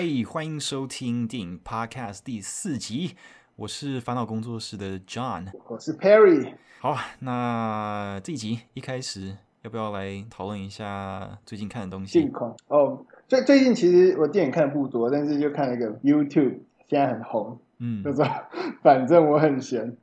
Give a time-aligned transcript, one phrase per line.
[0.00, 3.16] 嘿，欢迎收听电影 Podcast 第四集，
[3.56, 6.52] 我是烦恼工作室的 John，我是 Perry。
[6.78, 12.20] 好，那这一集一开始要不要来讨论一下最近看的东西？
[12.20, 18.24] 近况哦，最最近其实我电影看的不多，但是就看了一个 YouTube，现在很红，嗯，叫做
[18.84, 19.96] 反正我很闲。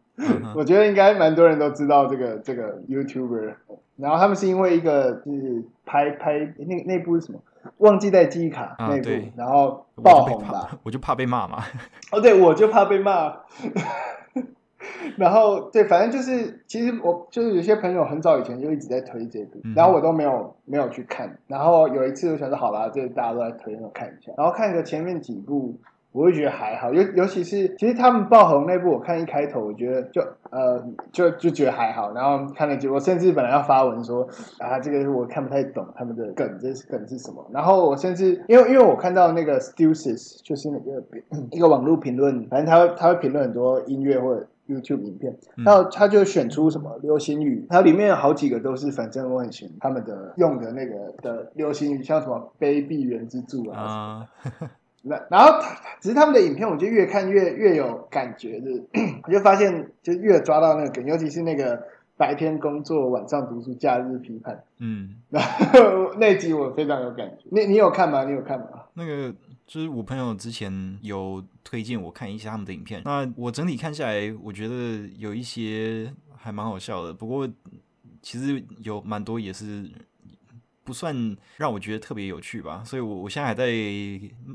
[0.54, 3.55] 我觉得应该蛮多人都知道这个这个 YouTuber，
[3.96, 7.41] 然后他们是因为一个就是拍拍那那部是什么？
[7.77, 10.77] 忘记带记忆卡那部，啊、然后爆红吧？
[10.84, 11.64] 我就怕被骂嘛。
[12.11, 13.33] 哦，对，我就怕被骂。
[15.18, 21.38] 然后对，反正就是，其实我就是有些朋友很早以前就一直在推这部，嗯、然后我都没有没有去看。
[21.47, 24.32] 然后有一次我想说，好啦，这大家都在推，我看一下。
[24.38, 25.79] 然后看个前面几部。
[26.15, 34.25] 我会觉得还好，尤尤其是其实他们爆红那部，我看一开头，我觉得就呃就就觉得还好，然后看了结果，甚至本来要发文说
[34.59, 37.45] 啊这个我看不太懂他们的梗，这是梗是什么？
[37.52, 41.03] 然后我甚至因为因为我看到那个 Stuces 就是那个
[41.52, 54.25] 一个网络评论，反正他会他会评论很多音乐或者 YouTube 影片，然后他就选出什么流行语，它里面有好几个都是反正我很喜欢他们的用的那个的流行语，像什么卑鄙人之助啊。
[54.45, 54.69] Uh
[55.08, 55.59] 那然后
[56.02, 58.84] 只是他们的影片，我就越看越越有感觉，就是
[59.23, 61.81] 我就发现就越抓到那个梗，尤其是那个
[62.17, 64.64] 白天工作，晚上读书，假日批判。
[64.80, 67.44] 嗯，然后那集我非常有感觉。
[67.52, 68.23] 你你有看吗？
[68.26, 68.67] 你有看吗？
[68.95, 69.33] 那个
[69.67, 77.48] 就是我朋友之前有推荐我看一下他们的影片，那我整体看下来，我觉得有一些还蛮好笑的，不过
[78.22, 79.88] 其实有蛮多也是。
[80.86, 83.67] 不算让我觉得特别有趣吧，所以我我现在还在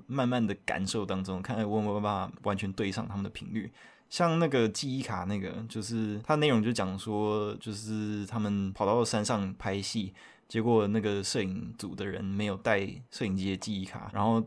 [0.07, 3.71] 慢慢的感受当中，看我有没有办法完全对上他们的频率。
[4.09, 10.13] 像那个记忆卡那个，就是它内容就讲说，就是他们跑到山上拍戏，
[10.49, 12.81] 结果那个摄影组的人没有带
[13.13, 14.45] 摄影机的记忆卡，然后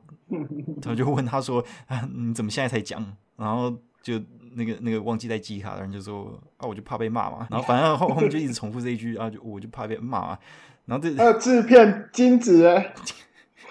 [0.82, 3.02] 他就问他说：“啊，你怎么现在才讲？”
[3.38, 4.22] 然后就
[4.56, 10.38] 那个那个忘记带记忆卡的人就说：“啊，我就怕被骂嘛。”然后反正后后面就一直重复这一句啊，就我就怕被骂。
[10.86, 12.94] 然后这还有制片金子哎，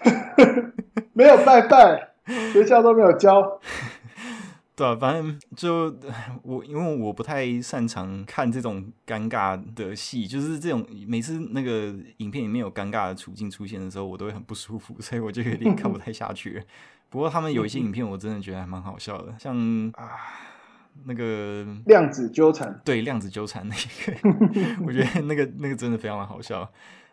[1.13, 2.11] 没有拜拜，
[2.53, 3.61] 学校都没有教，
[4.75, 5.95] 对啊，反正就
[6.43, 16.63] 我因为我不太擅长看这种尴尬的戏，就是这种每次那个影片里面有尴尬的处境出现的时候，我都会很不舒服，所以我就有点看不太下去。
[17.11, 19.55] 不过他们有一些影片我真的觉得还蛮好笑的，像
[19.97, 20.17] 啊
[21.05, 24.13] 那个量子纠缠，对量子纠缠那个，
[24.87, 26.67] 我觉得那个那个真的非常的好笑。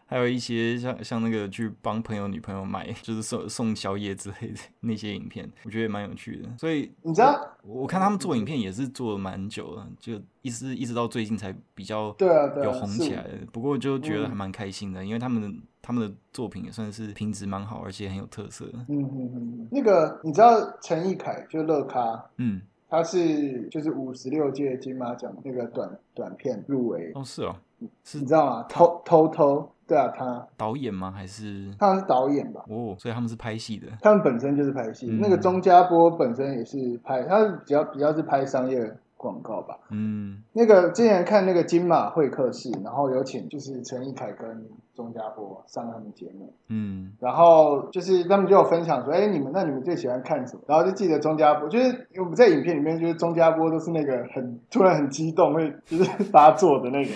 [0.10, 6.50] 还有一些像像那个去帮朋友女朋友买，就是送送宵夜之类的那些影片，我觉得也蛮有趣的。
[6.58, 13.34] 所以你知道，我看他们做影片也是做了蛮久了，就一直一直到最近才比较对啊有红起来的。
[13.54, 18.66] 不过就觉得还蛮开心的，因为他们的他们的作品也算是品质蛮好，而且很有特色。
[18.88, 19.68] 嗯嗯嗯。
[19.70, 22.60] 那个你知道陈意凯就乐咖，嗯，
[22.90, 27.12] 他是就是五十六届金马奖那个短短片入围。
[27.14, 27.56] 哦，是哦，
[28.04, 28.64] 是你知道吗？
[28.64, 29.72] 偷偷偷。
[29.90, 31.12] 对啊，他导演吗？
[31.12, 32.64] 还是他是导演吧？
[32.70, 33.88] 哦，所以他们是拍戏的。
[34.02, 35.08] 他们本身就是拍戏。
[35.10, 39.76] 嗯、那个钟家波本身也是拍，他比较比较是拍商业广告吧。
[39.90, 44.64] 嗯，那个之前看那个金马会客室，然后有请就是陈意凯跟
[45.00, 46.54] 钟家波上他们节目。
[46.68, 50.62] 嗯，然后就是他们就有分享说，哎，你们那你们最喜欢看什么？
[50.68, 57.12] 然后就记得钟家波，就是我们在影片里面，就是钟家波都是那个很突然很激动，会就是发作的那个。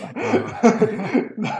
[1.38, 1.44] 嗯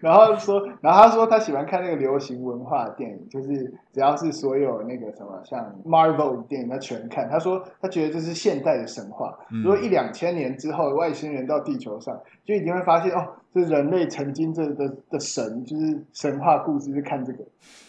[0.00, 3.48] 然后说，然后他说他喜欢看那个流行文化的电影，就是
[3.92, 7.28] 只要是所有那个什么像 Marvel 的电影，他全看。
[7.28, 12.16] 他说他觉得这是现代的神话，如果一两千年之后外星人到地球上，
[12.46, 17.44] 就已经会发现哦，这人类曾经这的的神，就是神话故事，是看这个。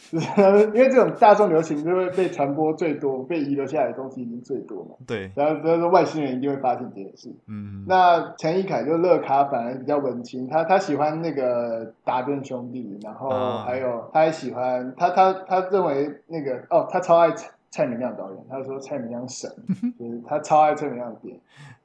[0.10, 0.28] 就 是
[0.68, 4.96] 因为这种大众流行就会被传播最多，被遗留下来的东西已经最多嘛。
[5.06, 7.30] 对，然后所以说外星人一定会发现这件事。
[7.48, 13.30] 嗯，那陈意凯就乐卡反而比较文青，他他喜欢那个达顿兄弟，然后
[13.66, 19.52] 还有、嗯、他还喜欢他他他认为那个哦，他超爱蔡蔡明亮导演，他说蔡明亮神，
[20.00, 21.42] 就是他超爱蔡明亮的电影。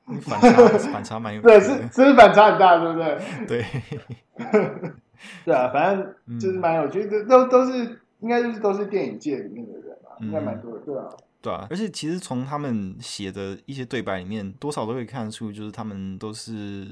[0.22, 3.18] 反差反差蛮有对，是是反差很大，对不对？
[3.46, 3.64] 对，
[5.44, 7.98] 对啊，反正就是蛮有趣的，都都是。
[8.22, 11.08] 应该就是都是电影界里面的人吧，应该蛮多的，对啊，
[11.40, 11.66] 对啊。
[11.68, 16.86] 而且其实从他们写的一些对白里面，多少都会看得出，就是他们都是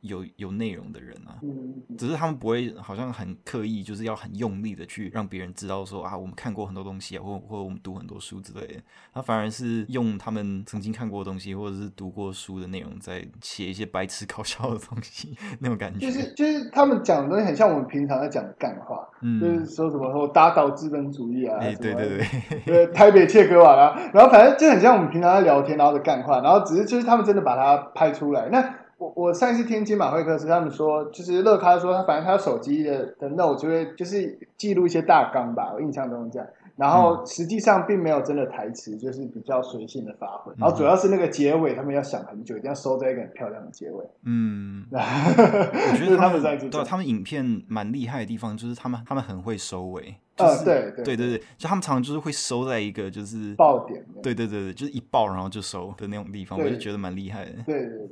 [0.00, 8.74] 有有内容的人啊，嗯，只是他们不会好像很刻意，就是要很用力的去让别人知道说啊，我们看过很多东西啊，或或我们读很多书之类的。
[9.12, 16.06] 他反而是用他们曾经看过的东西，或者是读过书的内容，在写一些白痴搞笑的东西，那种感觉。
[16.06, 28.74] 就是就是他们讲的东西很像我们平常在讲的干话，嗯，就是说什么说打倒资本主义啊，哎、欸，对对对，对，台北切割完啊，然后反正就很像我们平常在聊天，然后的干话，然后只是就是他们真的把它拍出来，那。
[28.98, 44.04] 我我上一次听金马会客室，他们说就是乐咖说他反正他手机的的 note 就会就是记录一些大纲吧，我印象中这样，然后实际上并没有真的台词，就是比较随性的发挥，然后主要是那个结尾他们要想很久，一定要收在一个很漂亮的结尾。
[44.24, 50.16] 嗯， 我觉得他们在对他们影片蛮厉害的地方就是他们他们很会收尾。
[50.38, 57.52] 呃、就是，对对对对对，就他们常常就是会收在一个就是爆点，对对对对，就是一爆然后就收的那种地方，我就觉得蛮厉害的。
[57.66, 58.08] 对对对。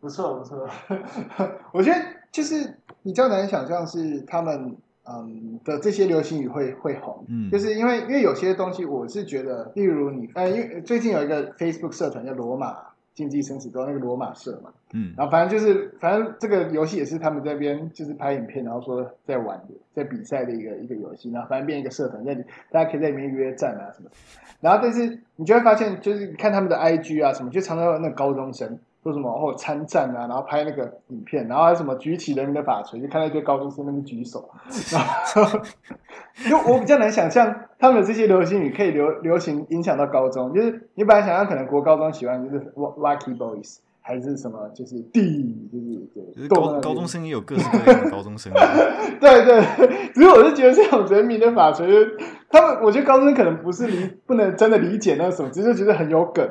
[0.00, 0.66] 不错不错，
[1.72, 1.98] 我觉得
[2.32, 4.74] 就是比较难想象是他们
[5.04, 12.76] 嗯的这些流行语会会红，嗯，就是因为因为有些东西我是觉得，例如你呃，因为最近有一个 Facebook 社团叫罗马
[13.14, 22.34] 竞技生死斗那个罗马社嘛，嗯，然后反正就是反正这个游戏也是他们这边就是拍影片，然后说在玩的在比赛的一个一个游戏，然后反正变一个社团，在
[22.70, 24.08] 大家可以在里面约战啊什么，
[24.60, 28.78] 然后但是你就会发现，就是看他们的 IG 啊什么，就常常有那个高中生。
[29.02, 34.50] 说什么哦参战啊，然后拍那个影片，然后还什么举起人民的法锤，就看到一堆高中生在那边举手，
[34.92, 35.58] 然后
[36.48, 48.52] 就我比较难想象他们的这些流行语可以流流行影响到高中，就是你本来想象可能国高中喜欢就是 Lucky Boys 还是什么，就是地就是就是高高中生也有各式各样的高中生，
[49.18, 49.62] 对对，
[50.12, 51.86] 只是我是觉得这种人民的法锤，
[52.50, 56.46] 他们我觉得高中生可能不是理不能真的理解那什么，只是觉得很有梗。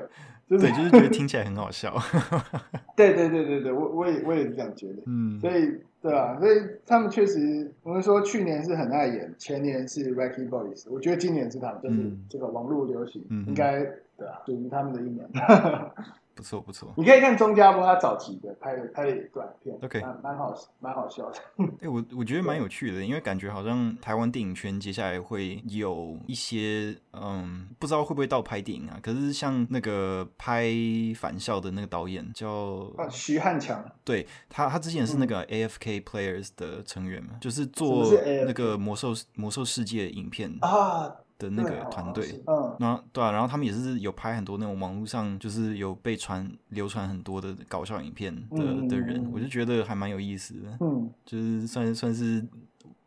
[0.49, 1.93] 就是、对，就是觉得听起来很好笑。
[2.97, 5.03] 对对对对对，我我也我也是这样觉得。
[5.05, 13.79] 嗯，所以对啊，所以他们确实，我们说去年是很爱演，前年是 Wacky Boys，我觉得今年是他们，就是这个网络流行，嗯、应该
[14.17, 15.27] 对啊，属于他们的一年。
[16.39, 21.37] 不错不错，你可以看钟家波他早期的拍的拍的短片，OK，蛮蛮好蛮好笑的。
[21.57, 28.97] 哎、欸，我我觉得蛮有趣的，因为感觉好像台湾电影圈接下来会有一些，嗯，不知道会不会到拍电影啊？
[29.03, 30.71] 可是像那个拍
[31.17, 38.09] 返校的那个导演叫徐汉强，对他，他之前是那个 AFK Players 的成员嘛，嗯、就是做
[38.45, 41.13] 那个魔兽魔兽世界影片啊。
[41.39, 52.45] 的那个团队，嗯，然后对啊，然后他们也是有拍很多那种网络上就是有被传流传很多的搞笑影片的、嗯、的人，我就觉得还蛮有意思的，嗯，就是算算是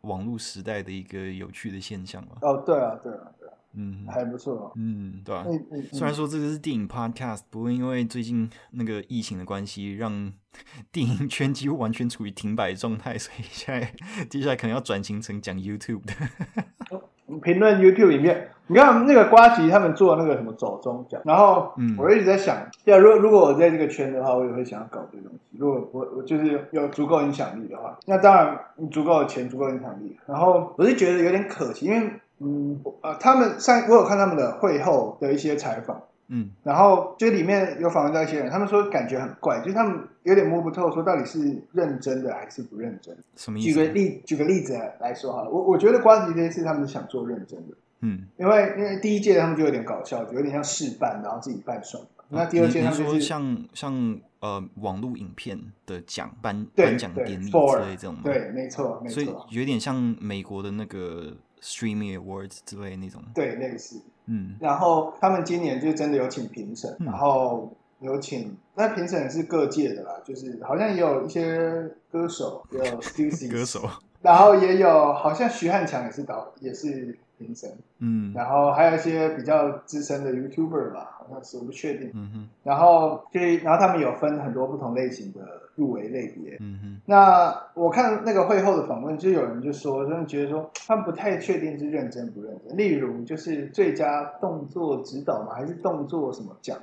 [0.01, 2.37] 网络时代的一个有趣的现象吧。
[2.41, 5.45] 哦，对啊，对啊，对啊，嗯，还不错，嗯，对啊。
[5.47, 10.33] 嗯嗯、虽然说这个是电影 podcast，不过因为最近那个疫情的关系，让
[10.91, 16.99] 电影圈几乎完全处于停摆状态，所以现在接下来可能要转型成讲 YouTube 的。
[17.41, 25.57] 评论 YouTube 影片，你看那个瓜吉他们做那个什么走中奖，然后我一直在想，对啊，如果如果我在这个圈的话，我也会想要搞这个东西。
[25.57, 30.17] 如果我我就是有足够影响力的话，那当然你足够的钱，足够影响力。
[30.25, 32.09] 然后我是觉得有点可惜，因为
[32.39, 36.01] 嗯呃，他们上我有看他们的会后的一些采访。
[36.27, 43.15] 嗯，然后就里面有访问到一些人，他们说感觉很怪，就是他们有点摸不透，说到底是认真的还是不认真。
[43.35, 43.67] 什么意思？
[43.67, 52.03] 举个例，举个例子来说好了，我我觉得瓜吉这件事他们是想做认真的，嗯，因为因为第一届他们就有点搞笑，有点像试办，然后自己办爽。
[52.29, 58.21] 那第二届他们就是像像呃网络影片的奖颁颁奖典礼之类这种吗？
[58.23, 64.01] 对，没错，没错，所以有点像美国的那个 Streaming Awards 之类那种，对，类似。
[64.25, 73.89] 嗯，然后他们今年就真的有请评审，嗯、然后有请那评审是各界的啦，就是好像也有一些歌手，也有 Stussy 歌手，
[74.21, 77.69] 然后也有好像徐汉强也是导也是评审，
[77.99, 85.39] 嗯，然后还有一些比较资深的 YouTuber 吧，好像是我不确定，嗯哼，然后就然后他们有分很多不同类型的。
[85.75, 92.77] 入围类别，嗯哼，那我看那个会后的访问，就有人就说，真的觉得说他们不太确定是认真不认真。
[92.77, 96.77] 例如，就是最佳动作指导嘛，还是动作什么奖，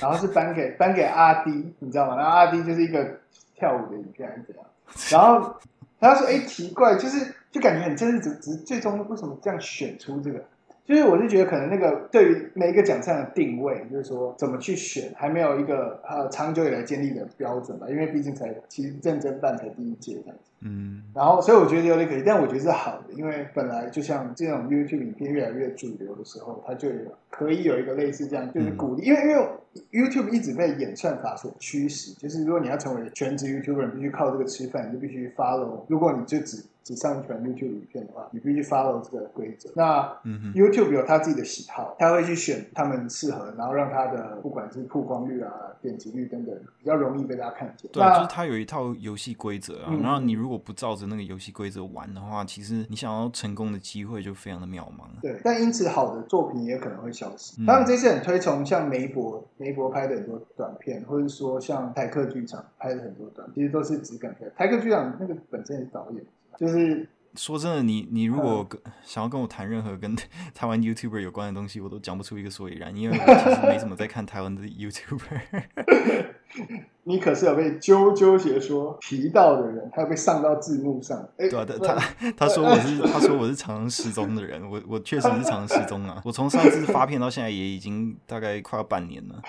[0.00, 1.50] 然后是颁给颁给阿迪，
[1.80, 2.16] 你知道吗？
[2.16, 3.06] 然后阿迪就是一个
[3.54, 4.64] 跳舞的影片，还是怎样？
[5.12, 5.54] 然后
[6.00, 10.44] 他说：“哎，奇怪，就是就感觉很真实，只只最终为什么这样选出这个？”
[10.86, 17.86] 就是我是觉得可能那个对于每一个奖项的定位，就是说怎么去选，还没有一个呃长久以来建立的标准吧。
[17.88, 20.49] 因为毕竟才其实认真办才第一届这样子。
[20.62, 26.94] 嗯，然后所以我觉得有点可惜，但我觉得是好的，因为本来就像这种 YouTube 影片越来越主流的时候，它就有
[27.30, 29.48] 可以有一个类似这样，就是鼓励，嗯、因为因为
[29.92, 39.70] YouTube 一直被演算法所驱使，就是如果你要成为全职 YouTuber，你必须靠这个吃饭，你就必须 follow，如果你就只只上传 YouTube 影片的话，你必须 follow 这个规则。
[39.76, 40.12] 那
[40.54, 47.88] YouTube 有他自己的喜好，他会去选他们适合，然后让他的不管是曝光率啊、点击率等等，比较容易被大家看见。
[47.92, 55.08] 对，那就是他有一套游戏规则啊，嗯、然后你如果不照着那个游戏规则玩的话，其实你想要成功的机会就非常的渺茫。
[55.22, 57.62] 对，但因此好的作品也可能会消失。
[57.62, 64.52] 嗯、他们这次很推崇像梅博，梅博拍的很多短片，或者说像台客剧场拍的很多短片，其实都是质感片。
[64.56, 66.22] 台客剧场那个本身是导演。
[66.58, 70.16] 就是说真的，你你如果跟想要跟我谈任何跟
[70.54, 75.40] 台湾 YouTuber 有关的东西，我都讲不出一个所以然，因为我其实没怎么在看台湾的 YouTuber。
[77.04, 81.16] 你可是有被啾啾鞋说提到的人，还有被上到字幕上。
[81.38, 86.20] 欸、对啊，他他他说我是 他说我是常常失踪的人，我我确实是常常失踪啊。
[86.24, 89.40] 我从上次发片到现在也已经大概快要半年了。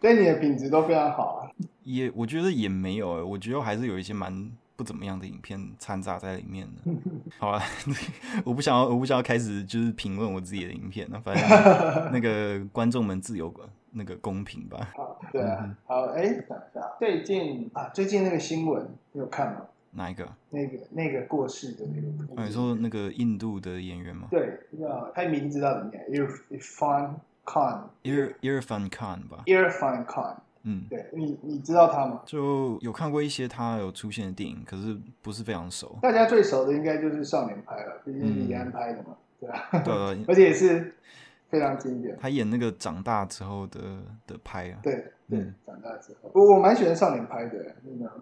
[0.00, 1.48] 对你的品质都非常好啊。
[1.84, 4.50] 也我觉得也没有，我觉得还是有一些蛮。
[4.76, 6.92] 不怎么样的影片掺杂在里面的，
[7.38, 7.62] 好吧，
[8.44, 11.42] 我不想要，我不想要开始就是评论我自己的影片，那反正
[12.12, 13.52] 那个观众们自由
[13.92, 14.90] 那个公平吧。
[14.94, 19.62] 好，对啊，嗯、好，哎，等一下，最近啊，最近那个新闻你有看吗？
[19.92, 20.28] 哪一个？
[20.50, 22.02] 那个那个过世的那
[22.34, 22.42] 个？
[22.42, 24.28] 啊、你说那个印度的演员吗？
[24.30, 27.14] 对，那他名字叫什么？Irfan
[27.46, 30.36] Khan，Irfan Khan 吧？Irfan Khan。
[30.68, 32.20] 嗯，对你，你知道他吗？
[32.26, 35.96] 就有看过一些他有出现的电影，可是不是非常熟。
[36.02, 39.68] 大家最熟的应该就是《少年派》了，毕竟李安拍的嘛，对吧？
[39.84, 39.94] 对，
[40.26, 40.92] 而且也是
[41.48, 42.16] 非常经典。
[42.20, 43.80] 他演那个长大之后的
[44.26, 45.12] 的拍啊，对。
[45.28, 47.74] 对，长大之后，我我蛮喜欢少年拍的。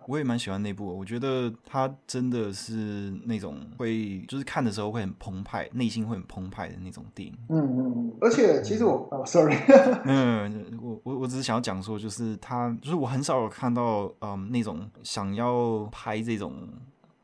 [0.07, 7.37] 我也蛮喜欢那部，我觉得他真的是那种会，就是看的时候会很澎湃，内心会很澎湃的那种电影。
[7.51, 8.13] 嗯嗯嗯。
[8.23, 9.55] 而且其实我，哦，sorry，
[10.07, 16.67] 嗯，我我我只是想要讲说，就是他，就是我很少有看到，嗯，那种想要拍这种，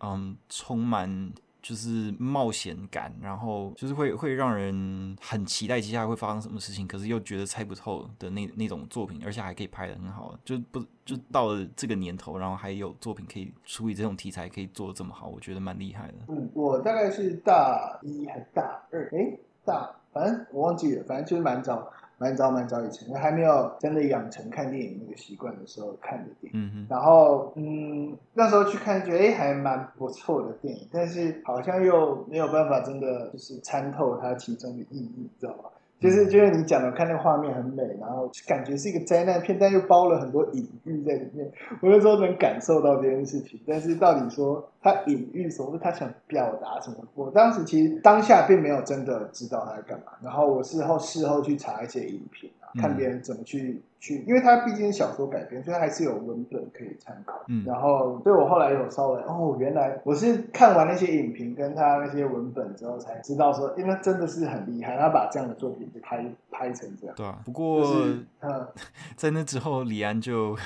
[0.00, 1.32] 嗯，充满。
[1.62, 16.14] 就是冒险感，然后就是会会让人很期待接下来会发生什么事情，可是又觉得猜不透的那那种作品，而且还可以拍的很好，就不就到了这个年头，然后还有作品可以处理这种题材，可以做的这么好，我觉得蛮厉害的。
[16.28, 21.92] 嗯，我大概是大一还大二，哎，大，反正我忘记了，反正就是蛮早。
[22.20, 26.86] 蛮早蛮早以前，还没有真的养成看电影那个习惯的时候看的电影。
[26.86, 35.70] 然后，嗯，那时候去看，觉得哎，还蛮不错的电影，但是好像又没有办法真的就是参透它其中的意义，你知道吗？
[36.00, 41.48] 就是就是你讲的，看那个画面很美，然后感觉是一个灾难片，但又包了很多隐喻在里面。
[41.80, 50.12] 我那时候能感受到这件事情，但是到底说他隐喻什么，他想表达什么，我当时其实当下并没有真的知道他在干嘛。
[50.22, 52.50] 然后我事后事后去查一些影评。
[52.78, 57.34] 看别人怎么去去，因为它毕竟是小说改编，所以还是有文本可以参考。
[57.48, 67.14] 嗯，然后，所以我后来有稍微哦，原来我是看完那些影评跟他那些文本之后，才知道说，因为真的是很厉害，他把这样的作品就拍拍成这样。
[67.14, 68.66] 对啊，不过，就是、嗯，
[69.16, 70.56] 在那之后，李安就，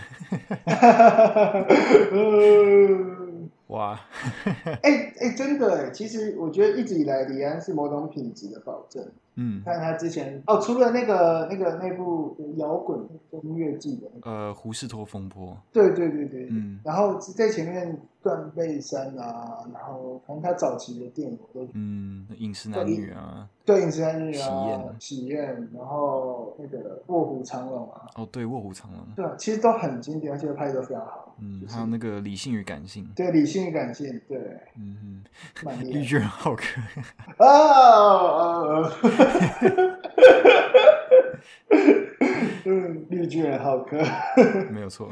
[3.68, 3.99] 哇，
[4.44, 4.52] 哎
[4.83, 9.06] 哎、欸欸，真的哎，其实我觉得一直以来，李安是某种品质的保证。
[9.37, 13.00] 嗯，看他之前哦，除了那个那个那部摇滚
[13.42, 34.38] 音乐剧的那个，呃，胡士托风波，对对对对，嗯，然后在前面断背山啊，然后反正他早期的电影我都，嗯，饮食男女啊，对，饮食男女啊，喜宴，喜宴，然后那个卧虎藏龙啊，哦，对，卧虎藏龙，对，其实都很经典，而且拍的都非常好，嗯，还有那个理性与感性，对，理性与感性，对，
[34.78, 35.22] 嗯
[35.64, 36.80] 哼，绿巨人浩克，
[37.44, 38.90] 啊
[43.10, 43.98] 绿巨人浩克
[44.70, 45.10] 没有错。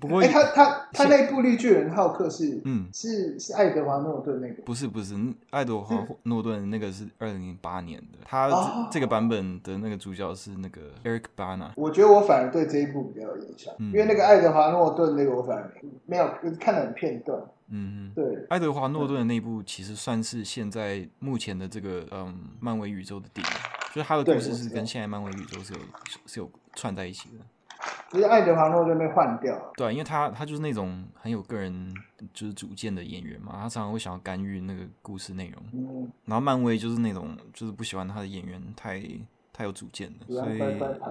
[0.00, 4.62] 不过，哎，他他他那部绿巨人浩克是嗯是是爱德华诺顿那个？
[4.62, 5.14] 不是不是，
[5.50, 8.18] 爱德华诺顿那个是二零零八年的。
[8.24, 11.70] 他这个版本的那个主角是那个 Eric Bana。
[11.76, 15.72] 我觉得我反而对这一部比较有印象，因为那个爱德华诺顿那个我反而
[16.06, 16.28] 没有
[16.60, 17.40] 看了很片段。
[17.70, 23.52] 嗯，对，爱德华诺顿的那部其实算是现在目前的这个嗯漫威宇宙的电影，
[23.94, 25.80] 就是他的故事是跟现在漫威宇宙是有
[26.26, 27.44] 是有串在一起的。
[28.10, 31.94] 其实爱德华诺顿被换掉了，对，因为他他就是那种很有个人
[32.32, 35.62] 就是主见的演员嘛，他常常会想要干预那个故事内容。
[35.72, 39.02] 嗯，然后漫威就是那种就是不喜欢他的演员太。
[39.50, 40.60] 太有主见了，所以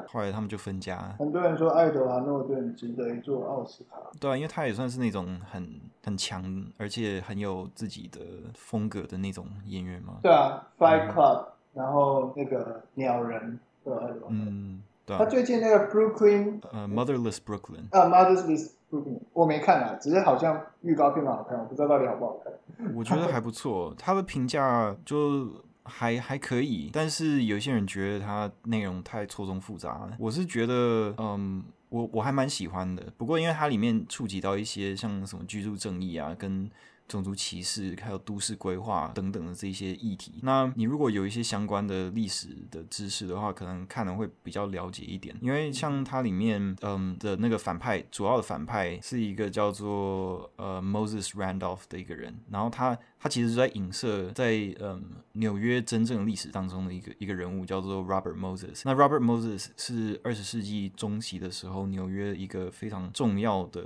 [0.07, 1.13] 后来他们就分家。
[1.19, 3.97] 很多人说爱德华诺顿值得一座奥斯卡。
[4.21, 8.21] 对啊，因为他也算是那种很很强，而且很有自己的
[8.53, 10.19] 风格的那种演员嘛。
[10.23, 13.99] 对啊，Fight Club，嗯，然后那个鸟人，对啊，
[14.29, 22.93] 嗯，他最近那个 Brooklyn，呃，Motherless Brooklyn，啊，Motherless Brooklyn，我没看啊，只是好像预告片蛮好看，我不知道到底好不好看。
[22.95, 25.47] 我觉得还不错，他的评价就。
[25.89, 30.17] 还还可以，但是有些人觉得它内容太错综复杂了。
[30.19, 33.01] 我是觉得，嗯，我我还蛮喜欢的。
[33.15, 36.69] 不过因为它里面触及到一些像什么居住正义啊，跟
[37.07, 45.35] 种族歧视，还有都市规划等等的这些议题，那你如果有一些相关的历史的知识的话，可能看的会比较了解一点。
[45.41, 58.81] 因为像它里面，嗯的那个反派，主要的反派是一个叫做呃 Moses Randolph 的一个人，然后他他其实是在影射在嗯纽约真正历史当中的一个一个人物，叫做 Robert Moses。
[58.85, 63.83] 那 Robert Moses 是二十世纪中期的时候纽约一个非常重要的，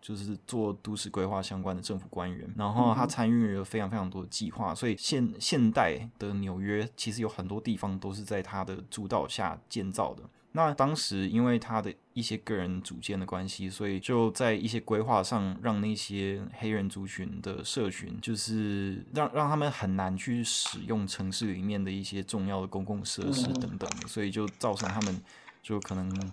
[0.00, 2.52] 就是做都市规划相关的政府官员。
[2.56, 10.22] 然后他参与了非常非常多的计划，所以现现代的纽约其实有很多地方都是在他的主导下建造的。
[10.56, 25.20] 那当时因为他的一些个人主见的关系，所以就在一些规划上让那些黑人族群的社群，就是让让他们很难去使用城市里面的一些重要的公共设施等等，所以就造成他们
[25.62, 26.32] 就可能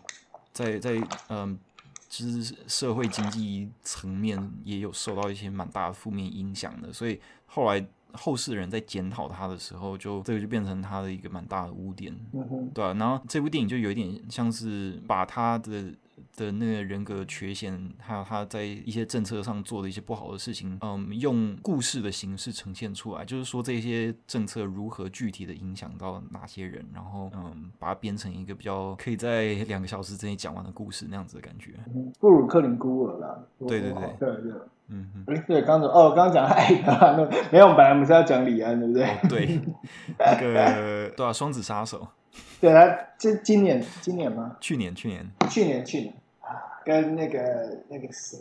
[0.53, 1.59] 在在嗯。
[2.13, 12.15] 就是社会经济层面也有受到一些蛮大的负面影响的，所以后来后世人在检讨他的时候，就这个就变成他的一个蛮大的污点，
[12.73, 15.93] 对啊，然后这部电影就有一点像是把他的。
[16.37, 31.73] 的那个人格缺陷，还有他在一些政策上做的一些不好的事情，嗯，用故事的形式呈现出来，就是说这些政策如何具体的影响到哪些人，然后嗯，把它编成一个比较可以在两个小时之内讲完的故事那样子的感觉。
[32.19, 34.51] 布鲁克林孤儿啦，对对对对对，
[34.91, 39.29] 嗯嗯，哎对，刚刚哦，刚刚讲爱的那没有，我们本来我们是要讲李安，对不对？
[39.29, 39.61] 对，
[40.19, 42.07] 那个对啊，双子杀手。
[42.61, 44.55] 对啊，这今年今年吗？
[44.59, 48.37] 去年去年去年去年啊，跟那个那个谁，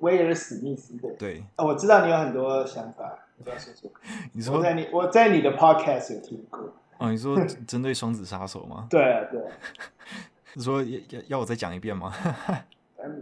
[0.00, 1.08] 威尔史密斯的。
[1.18, 3.90] 对，哦，我知道你有很多想法，你不要说说。
[4.32, 6.72] 你说我在你我在你的 podcast 有听过。
[6.98, 8.86] 哦，你说针对双子杀手吗？
[8.90, 9.40] 对啊，对。
[10.54, 12.12] 你说要要我再讲一遍吗？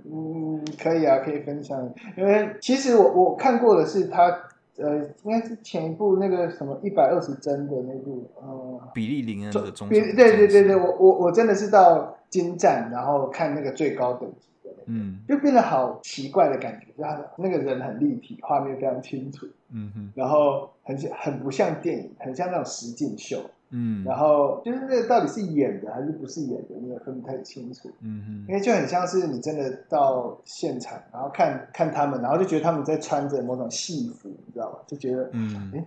[0.04, 1.92] 嗯，可以啊，可以分享。
[2.16, 4.42] 因为其实我我看过的是他。
[4.78, 23.38] 呃，应该是前一部那个什么一百二十帧的那部，呃，比利林恩的中，对对对对，我我我真的是到精湛，然后看那个最高等级的，嗯，就变得好奇怪的感觉，就他那个人很立体，画面非常清楚，嗯哼，然后很像很不像电影，很像那种实景秀。
[23.70, 27.90] 嗯，然后就是那个到底是演的还是不是演的，你也分不太清楚。
[28.00, 34.78] 嗯哼，因为就很像是你真的到现场，然后看看他们，然后就觉得他们在穿着某种戏服，你知道吗？
[34.86, 35.86] 就觉得，嗯，哎。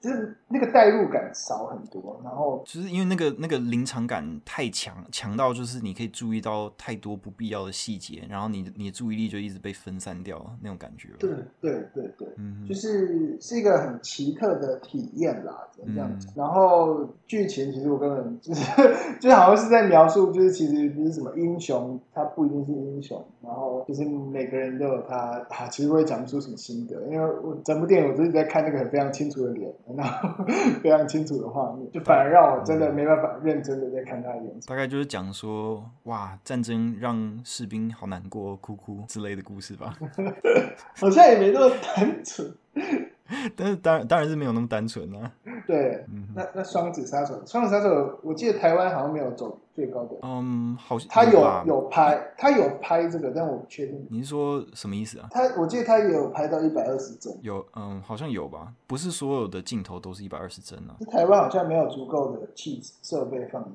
[0.00, 11.08] 就是那个代入感少很多，然后就是因为那个那个临场感太强，强到就是你可以注意到太多不必要的细节，然后你你的注意力就一直被分散掉那种感觉。
[11.18, 11.28] 对
[11.60, 16.28] 对对对，嗯，就是是一个很奇特的体验啦，这样子。
[16.28, 18.64] 嗯、然后剧情其实我根本就是
[19.20, 29.66] 就好像是在描述，就是其实不是什么英雄，他不一定是英雄，然后就是每个人都有他，他其实我也讲不出什么心得，因为我整部电影我就是在看那个很非常清楚的脸。
[29.96, 30.44] 然后
[30.82, 34.68] 非常清楚的画面，就反而让我真的没办法认真的在看他的演出。
[34.68, 39.96] 大概就是讲说，哇，战争让士兵好难过，哭哭之类的故事吧。
[40.98, 42.54] 好像也没那么单纯。
[43.56, 45.32] 但是当然当然是没有那么单纯啊。
[45.66, 50.14] 对，嗯、那那双子杀手，双子杀手，我记得台湾好像没有走最高的。
[50.22, 54.06] 嗯，好像他有有，拍，他有拍这个，但我不确定。
[54.10, 55.28] 你是说什么意思啊？
[55.32, 57.36] 他我记得他也有拍到一百二十帧。
[57.42, 58.72] 有，嗯，好像有吧？
[58.86, 60.94] 不是所有的镜头都是一百二十帧啊。
[61.10, 63.68] 台湾好像没有足够的器设备放。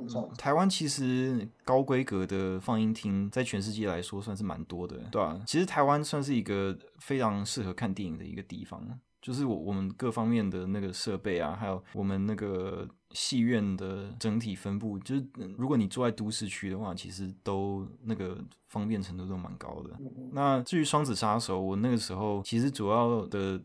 [0.00, 8.82] 嗯、台湾其实高规格的放映厅在全世界来说算是蛮多的，对啊，其实台湾算是一个非常适合看电影的一个地方，
[9.20, 19.90] 就是我我们各方面的那个设备啊，还有我们那个戏院的整体分布，就是如果你住在都市区的话，其实都那个方便程度都蛮高的。
[20.32, 23.60] 那至于双子杀手，我那个时候其实主要的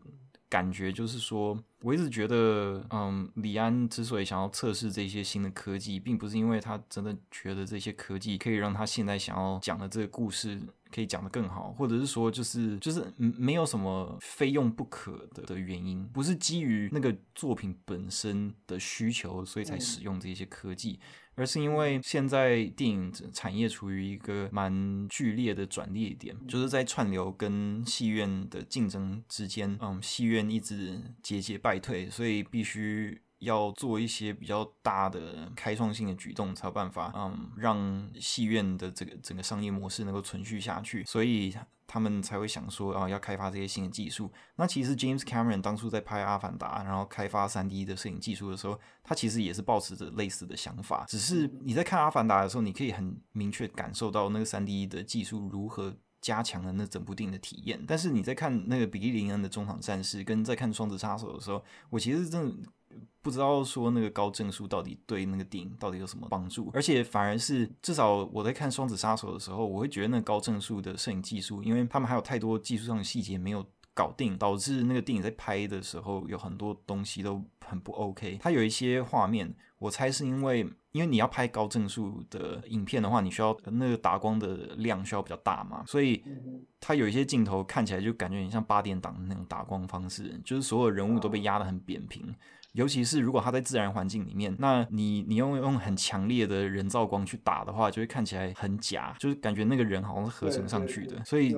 [0.48, 1.58] 感觉就是说。
[1.82, 10.60] 我一直觉得，嗯，李安之所以想要测试这些新的科技，并不是因为他真的觉得这些科技可以让他现在想要讲的这个故事
[10.92, 21.00] 可以讲得更好，或者是说，就是就是没有什么非用不可的的原因，不是基于那个作品本身的需求，所以才使用这些科技。
[21.34, 41.54] 而是因为现在电影产业处于一个蛮剧烈的转捩点，就是在串流跟戏院的竞争之间，嗯，戏院一直节节败退，所以必须要做一些比较大的开创性的举动，才有办法，嗯，让戏院的这个整个商业模式能够存续下去，所以。
[41.84, 44.32] 他们才会想说啊，要开发这些新的技术。
[44.56, 51.04] 那其实 James Cameron 当初在拍《阿凡达》，然后开发 3D 的摄影技术的时候，他其实也是抱持着类似的想法。
[51.06, 57.84] 只是你在看《阿凡达》的时候，你可以很明确感受到那个 3D 的技术如何加强了那整部电影的体验。
[57.86, 62.68] 但是你在看那个比利林恩的中场战士，跟在看双子杀手的时候，我其实真的。
[63.20, 78.38] 不知道说那个高帧数到底对那个电影到底有什么帮助，而且反而是至少我在看《双子杀手》的时候，我会觉得那个高帧数的摄影技术，因为他们还有太多技术上的细节没有搞定，导致那个电影在拍的时候有很多东西都很不 OK。
[78.42, 86.24] 它有一些画面，我猜是因为因为你要拍高帧数的影片的话，你需要那个打光的量需要比较大嘛，所以
[86.80, 92.34] 它有一些镜头看起来就感觉很像八点档的那种打光方式，就是所有人物都被压得很扁平。
[92.72, 101.22] 尤其是如果它在自然环境里面，那你你用用很强烈的人造光去打的话，就会看起来很假，就是感觉那个人好像是合成上去的。
[101.24, 101.54] 所以，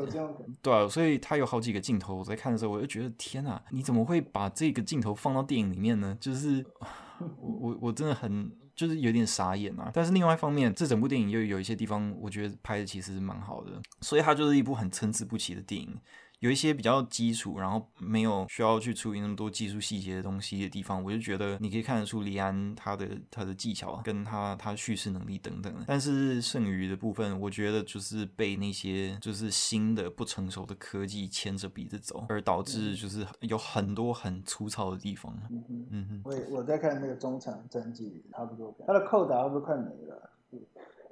[0.60, 6.16] 对啊，所以他有好几个镜头，我在看的时候，我就觉得天啊，你怎么会把这个镜头放到电影里面呢？
[6.20, 6.64] 就是
[7.40, 9.88] 我我我真的很就是有点傻眼啊。
[9.94, 15.96] 但是另外一方面，这整部电影又有一些地方，我觉得拍的其实是蛮好的，所以它就是一部很参差不齐的电影。
[16.44, 25.74] 有一些比较基础，然后没有需要去处理那么多技术细节的东西的地方，我就觉得你可以看得出李安他的他的技巧跟他他叙事能力等等。
[25.86, 35.34] 但是剩余的部分，我觉得就是被那些就是新的不成熟的科技牵着鼻子走，而导致就是有很多很粗糙的地方。
[35.50, 36.22] 嗯哼，嗯哼。
[36.26, 40.30] 我我在看那个中场战绩，差不多，他的扣打会不会快没了？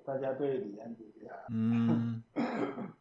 [0.05, 0.95] 大家对李安？
[1.51, 2.23] 嗯，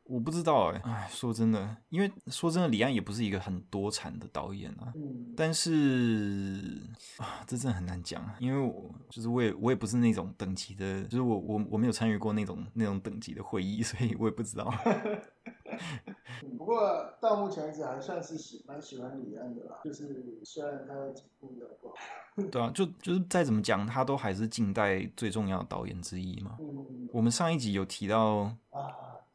[0.04, 0.92] 我不知道哎、欸。
[0.92, 4.92] 哎，说真的，因为说真的，李安也不是一个很多产的导演啊。
[4.96, 5.34] 嗯。
[5.36, 6.82] 但是
[7.18, 14.74] 啊，这真的很难讲，因为我就是我也我也不是那种等级的，就是我我我没有参与过那种那种等级的会议，所以我也不知道。
[16.58, 21.96] 不过到目前为止还算是喜蛮喜欢李安的啦，就是虽然他的进步有不好。
[22.50, 26.58] 对啊，就就是再怎么讲，他都还是近代最重要的导演之一嘛。
[26.62, 28.50] 嗯、我们上一集有提到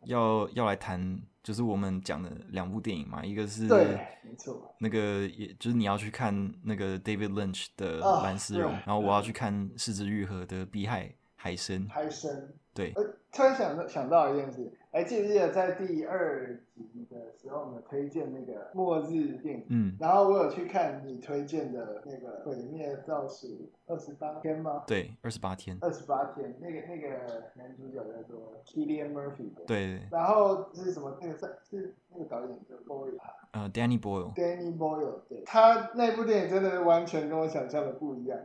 [0.04, 11.86] 要，要要来谈，就是我们讲的两部电影嘛，一个是对，没错，那个也就是你要去看那个 David Lynch 的蓝丝绒，然后我要去看是枝裕和的碧海海参。
[11.90, 12.94] 海参，对。
[13.32, 24.84] 突然想到想到一件事，哎，记不记得在第二集的时候，我们推荐那个末日电影，嗯，然后我有去看你推荐的那个毁灭倒数二十八天吗？
[24.86, 25.76] 对，二十八天。
[25.82, 30.00] 二十八天，那个那个男主角叫做 Cillian Murphy 的，对。
[30.10, 31.18] 然后是什么？
[31.20, 33.18] 那个是是那个导演叫 Boyle，
[33.50, 34.32] 呃，Danny Boyle。
[34.32, 38.38] Danny Boyle，对，他那部电影真的完全跟我想象的不一样。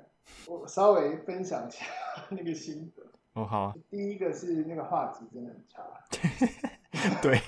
[0.47, 1.85] 我稍微分享一下
[2.29, 3.00] 那个心得。
[3.33, 3.73] 哦，好。
[3.89, 7.19] 第一个是那个画质真的很差。
[7.21, 7.39] 对。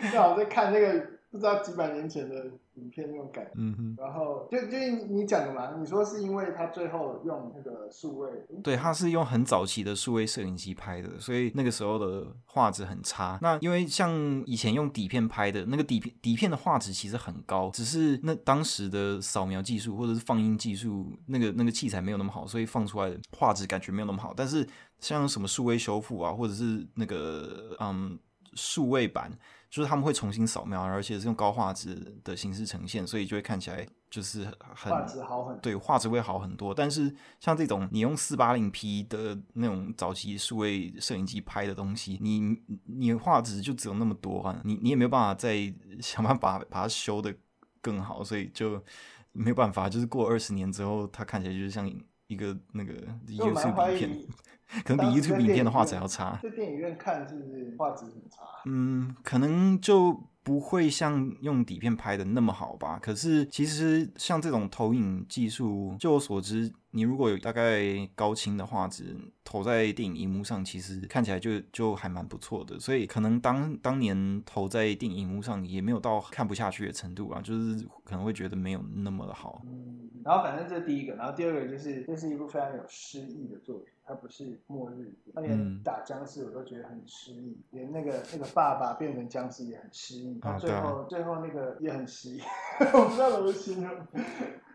[0.12, 3.50] 正好在看那个不知道几百年前的影片那种感觉。
[3.56, 3.96] 嗯哼。
[3.98, 8.30] 然后就就你讲的嘛，你说是因为他最后用那个数位。
[8.62, 13.36] 对，他是用很早期的数位摄影机拍的，所以那个时候的画质很差。
[13.42, 14.12] 那因为像
[14.46, 24.32] 以前用底片拍的那个底片，底片的画质其实很高，只是那当时的扫描技术或者是放映技术，那个那个器材没有那么好，所以放出来的画质感觉没有那么好。
[24.36, 24.64] 但是
[25.00, 28.16] 像什么数位修复啊，或者是那个嗯
[28.54, 29.32] 数位版，
[29.74, 35.58] 就是他们会重新扫描，而且是用高画质的形式呈现，所以就会看起来就是很画质好很。
[35.58, 36.72] 对，画质会好很多。
[36.72, 45.56] 但是像这种你用四八零 P 的那种早期数位摄影机拍的东西，你你画质就只有那么多啊，你你也没有办法再
[46.00, 47.34] 想办法把，把它修的
[47.80, 48.80] 更好，所以就
[49.32, 49.90] 没有办法。
[49.90, 51.92] 就是过二十年之后，它看起来就是像
[52.28, 52.94] 一个那个
[53.26, 54.26] YouTube 影片。
[54.84, 56.38] 可能比 YouTube 影片的画质还要差。
[56.42, 58.42] 在电影院看是不是画质很差？
[58.66, 62.98] 嗯，可能就不会像用底片拍的那么好吧？
[63.00, 66.72] 可是其实像这种投影技术，就我所知。
[66.94, 67.82] 你如果有大概
[68.14, 72.78] 高清的画质投在电影荧幕上，其实看起来就就还蛮不错的。
[72.78, 79.60] 所以可能当当年投在电影荧幕上也没有到看不下去的程度啊，就是可能会觉得没有那么的好。
[79.66, 92.40] 嗯，然后反正这是第一个，然后第二个就是这是一部非常有诗意的作品，它不是末日，它连打僵尸我都觉得很诗意，连那个那个爸爸变成僵尸也很诗意，啊，最后、啊、最后那个也很诗意，
[92.94, 94.06] 我不知道怎么形容，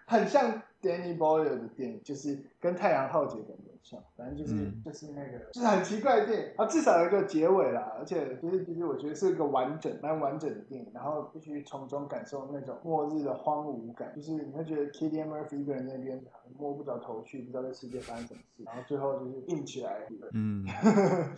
[0.06, 0.62] 很像。
[0.82, 16.22] Danny Boyle 的电影就是跟《太阳浩劫》感觉像，反正就是、嗯、就是那个就是很奇怪的电影，啊，至少有一个结尾啦，而且就是其实我觉得是一个完整蛮完整的电影，然后必须从中感受那种末日的荒芜感，就是你会觉得 Cillian Murphy 一个人在那边
[16.60, 20.66] 摸不着头绪，不知道这世界发生什么事，然后最后就是硬起来， 嗯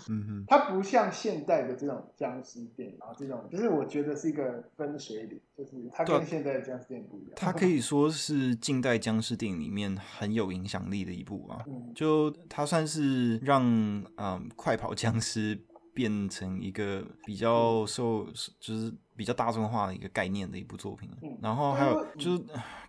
[0.10, 9.36] 嗯它不像现代的这种僵尸电影，然后这种就是我觉得是一个分水岭，就是它跟现在的僵尸电影不一样，它可以说是近代僵尸。
[9.36, 11.64] 电影里面很有影响力的一部啊，
[11.96, 13.64] 就它算是让
[14.18, 15.58] 嗯快跑僵尸
[15.94, 18.26] 变成一个比较受
[18.60, 18.94] 就是。
[19.22, 21.08] 比较大众化的一个概念的一部作品，
[21.40, 22.40] 然后还有就是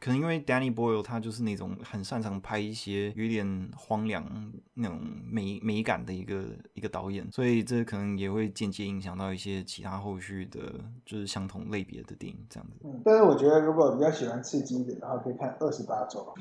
[0.01, 4.25] 可能因为 Danny Boyle 他就是那种很擅长拍一些有点荒凉
[4.73, 6.43] 那种美美感的一个
[6.73, 10.59] 一个导演，所以这可能也会间接影响到一些其他后续的，
[11.05, 12.79] 就是相同类别的电影这样子。
[12.85, 16.35] 嗯，但是我觉得如果比较喜欢刺激一点的话，可以看《二十八周》。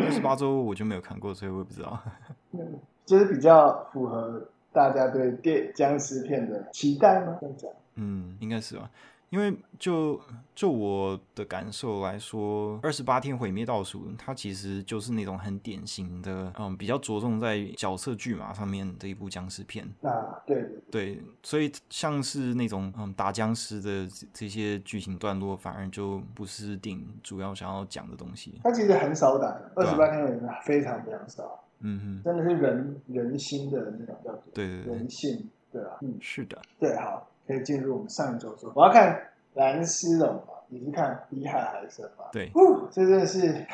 [0.02, 2.00] 二十八周我就没有看过，所以我也不知道。
[2.52, 7.36] 嗯，就是比较符合大家对电僵尸片的期待吗？
[7.38, 7.70] 这样讲。
[7.96, 8.90] 嗯，应该是吧，
[9.30, 10.20] 因为就
[10.54, 19.84] 就我的感受来说，二十八天毁灭倒数，它其实就是那种很典型的，嗯，比较着重在角色剧码上面的一部僵尸片。
[20.02, 20.64] 啊，对。
[20.90, 28.60] 对，所以像是那种嗯打僵尸的这些剧情段落，反而就不是电影主要想要讲的东西。
[28.62, 31.64] 它其实很少打，二十八天毁灭非常非常少。
[31.80, 37.28] 嗯哼，真的是人人心的那种叫做对对对，人性，对啊，嗯，是的，对，好。
[37.46, 39.20] 可以进入我们上一周说，我要看
[39.54, 40.42] 蓝丝绒嘛？
[40.68, 42.24] 你是看比海还深吗？
[42.32, 42.50] 对，
[42.90, 43.64] 这真的是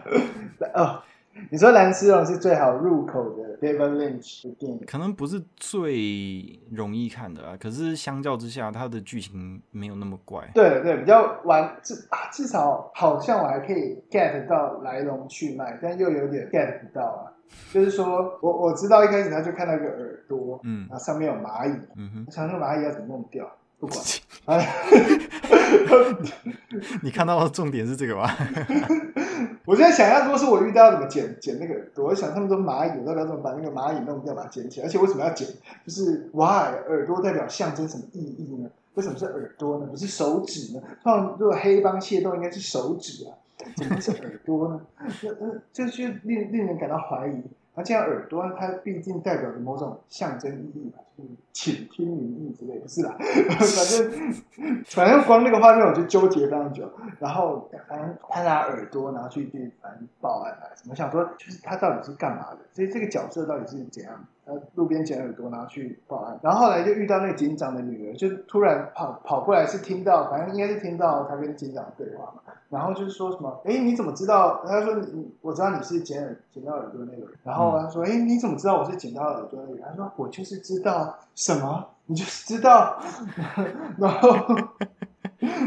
[0.74, 1.02] 哦。
[1.50, 7.54] 你说蓝丝绒是最好入口的 David Lynch 的电影，可能不是最容易看的啊。
[7.60, 10.50] 可是相较之下，它的剧情没有那么怪。
[10.54, 17.28] 对对，比较完至啊，至少好像我还可以 get 到来龙去脉，但又有点 get 不到啊。
[17.72, 23.50] 就是说我我知道一开始他就看到一个耳朵，嗯，然后上面有蚂蚁，嗯哼，我想说蚂蚁要怎么弄掉？
[23.78, 24.00] 不管，
[24.46, 24.74] 哎，
[27.02, 28.26] 你看到的重点是这个吗？
[29.66, 34.86] 我现在想要，如果是我遇到怎么剪剪那个耳朵，我想他们都蚂蚁，我到底要怎么把那个蚂蚁弄掉，把它剪起来？
[34.86, 35.46] 而且为什么要剪？
[35.84, 38.70] 就是 why 耳朵代表象征什么意义呢？
[38.94, 39.86] 为什么是耳朵呢？
[39.90, 40.80] 不是手指呢？
[41.02, 43.36] 通常如果黑帮械斗应该是手指啊，
[43.74, 44.86] 怎么是耳朵呢？
[44.98, 47.42] 那那这就令令人感到怀疑。
[47.74, 53.16] 而这样耳朵，它毕竟代表着某种象征意义吧，就是倾听民意之类，不是啦。
[53.16, 54.34] 反正
[54.84, 56.84] 反正光那个画面我就纠结非常久。
[57.18, 62.58] 然后反正他拿耳朵，然后去去反正报案啊什么，想说就是他到底是干嘛的？
[62.74, 64.22] 所以这个角色到底是怎样？
[64.44, 66.38] 他路边捡耳朵，然后去报案。
[66.42, 72.42] 然后后来就遇到那个警长的女儿，就突然跑跑过来，是听到，反正应该是听到他跟警长对话嘛。
[72.68, 74.60] 然后就是说什么，哎，你怎么知道？
[74.66, 77.28] 他说你，我知道你是捡耳捡到耳朵那个人。
[77.44, 79.84] 然后他说，哎，你怎么知道我是捡到耳朵那个人？
[79.88, 81.16] 他说，我就是知道
[81.46, 83.00] 什么，你就是知道。
[83.98, 84.36] 然后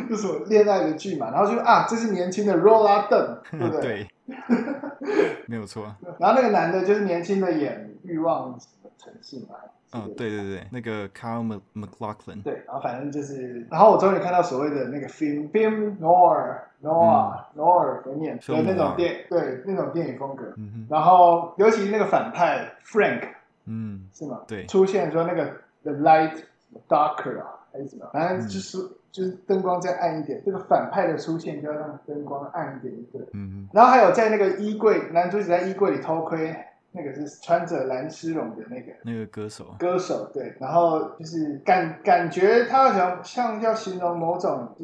[0.09, 1.31] 就是我恋爱的剧嘛。
[1.31, 3.81] 然后就啊，这是年轻的罗拉邓，对不对？
[4.29, 5.95] 对，没有错。
[6.19, 8.59] 然后那个男的就是年轻的演欲望
[8.97, 9.55] 城市嘛。
[9.91, 12.43] 嗯、哦，对对对，那个 Kyle MacLachlan。
[12.43, 20.43] 对，然后反正就是，然后我终于看到所谓的那个 film film noir noir noir 怎么念的那种电，对那种电影风格。
[20.57, 20.87] 嗯哼。
[20.91, 23.29] 然后尤其那个反派 Frank，
[23.65, 24.41] 嗯，是吗？
[24.47, 24.67] 对。
[24.67, 26.43] 出现说那个 the light
[26.87, 28.09] darker 啊，还是什么？
[28.13, 33.23] 反正就是、嗯、就是灯光再暗一点，这个反派的出现就要让灯光暗一点一点。
[33.33, 33.69] 嗯哼。
[33.73, 36.55] 然后还有在那个衣柜，男主角在衣柜里偷窥。
[36.91, 44.83] 那个是穿着蓝丝绒的那个那个歌手，歌手对，然后就是感感觉他好像像要形容某种是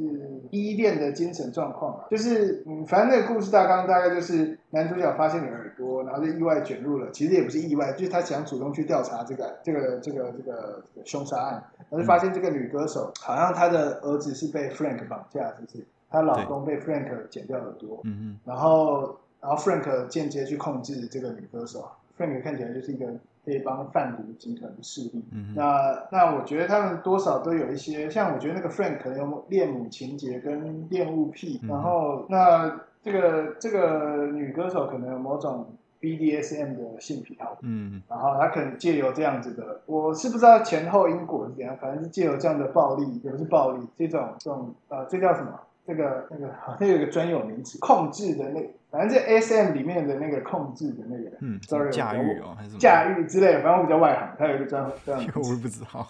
[0.51, 19.17] 依恋的精神状况啊，就是嗯，反正那个故事大纲大概就是男主角发现了耳朵，然后就意外卷入了，其实也不是意外，就是他想主动去调查这个这个这个这个凶杀案，然后就发现这个女歌手好像她的儿子是被 Frank 绑架，就是她老公被 Frank 剪掉耳朵，嗯嗯，然后。
[19.41, 23.05] 然后 Frank 间接去控制这个女歌手，Frank 看起来就是一个
[23.45, 25.23] 黑帮贩毒集团的势力。
[25.31, 35.73] 嗯、那那我觉得他们多少都有一些，像我觉得那个 Frank 可能有恋母情节跟恋物癖，嗯、然后那这个这个女歌手可能有某种。
[36.01, 45.59] BDSM 的性癖好，嗯，然后她可能借由这样子的，我是不知道前后因果是怎样，反正是借由这样的暴力，也不是暴力，这种这种呃，这叫什么？
[45.87, 56.07] 这个那个好像有一个专有名词，控制的那，反正这 SM 里面的那个控制的那个，嗯，sorry，驾驭哦，还是驾驭之类的，反正我比较外行，他有一个专专， 我也不知道，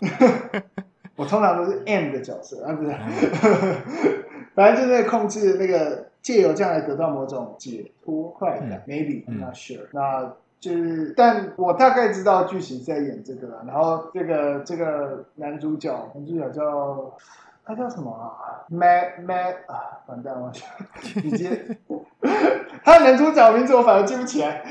[1.16, 2.92] 我通常都是 M 的角色，啊不是，
[4.56, 6.08] 反正就是那个控制那个。
[6.26, 9.90] 借由这样来得到某种解脱快感、嗯、，maybe I'm not sure、嗯。
[9.92, 13.64] 那就是，但我大概知道剧情在演这个了。
[13.68, 17.16] 然后这个这个男主角，男主角叫
[17.64, 20.52] 他叫什么啊？Matt Matt 啊，完蛋了，
[21.00, 21.78] 直接
[22.84, 24.64] 他的男主角名字我反而记不起来，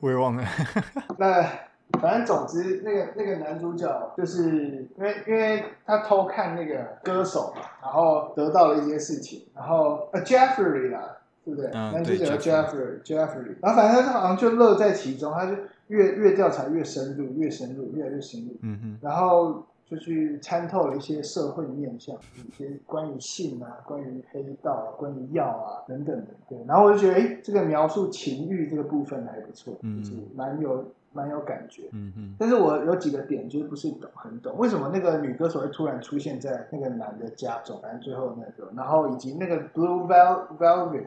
[0.00, 0.44] 我也忘了。
[1.16, 1.46] 那。
[2.00, 11.70] 反正总之，那个那个男主角就是因为因为他偷看那个歌手嘛，然后得到了一些事情，然后呃 Jeffrey 啦，对不对？
[11.70, 15.52] 嗯、男主角 Jeffrey Jeffrey，然后反正他好像就乐在其中，他就
[15.88, 18.56] 越越调查越深入，越深入，越来越深入。
[18.62, 26.28] 嗯哼，然后就去参透了一些社会面向，一些关于性啊，关于黑道啊，关于药啊等等的。
[26.48, 30.84] 对，然后我就觉得，哎，这个描述情欲这个部分还不错，嗯，就是蛮有。
[31.12, 41.06] 蛮有感觉，嗯嗯，但是我有几个点就是不是懂很懂，为什么那个女歌手会突然出现在那个男的家中，反正最后那个，然后以及那个 Blue Velvet，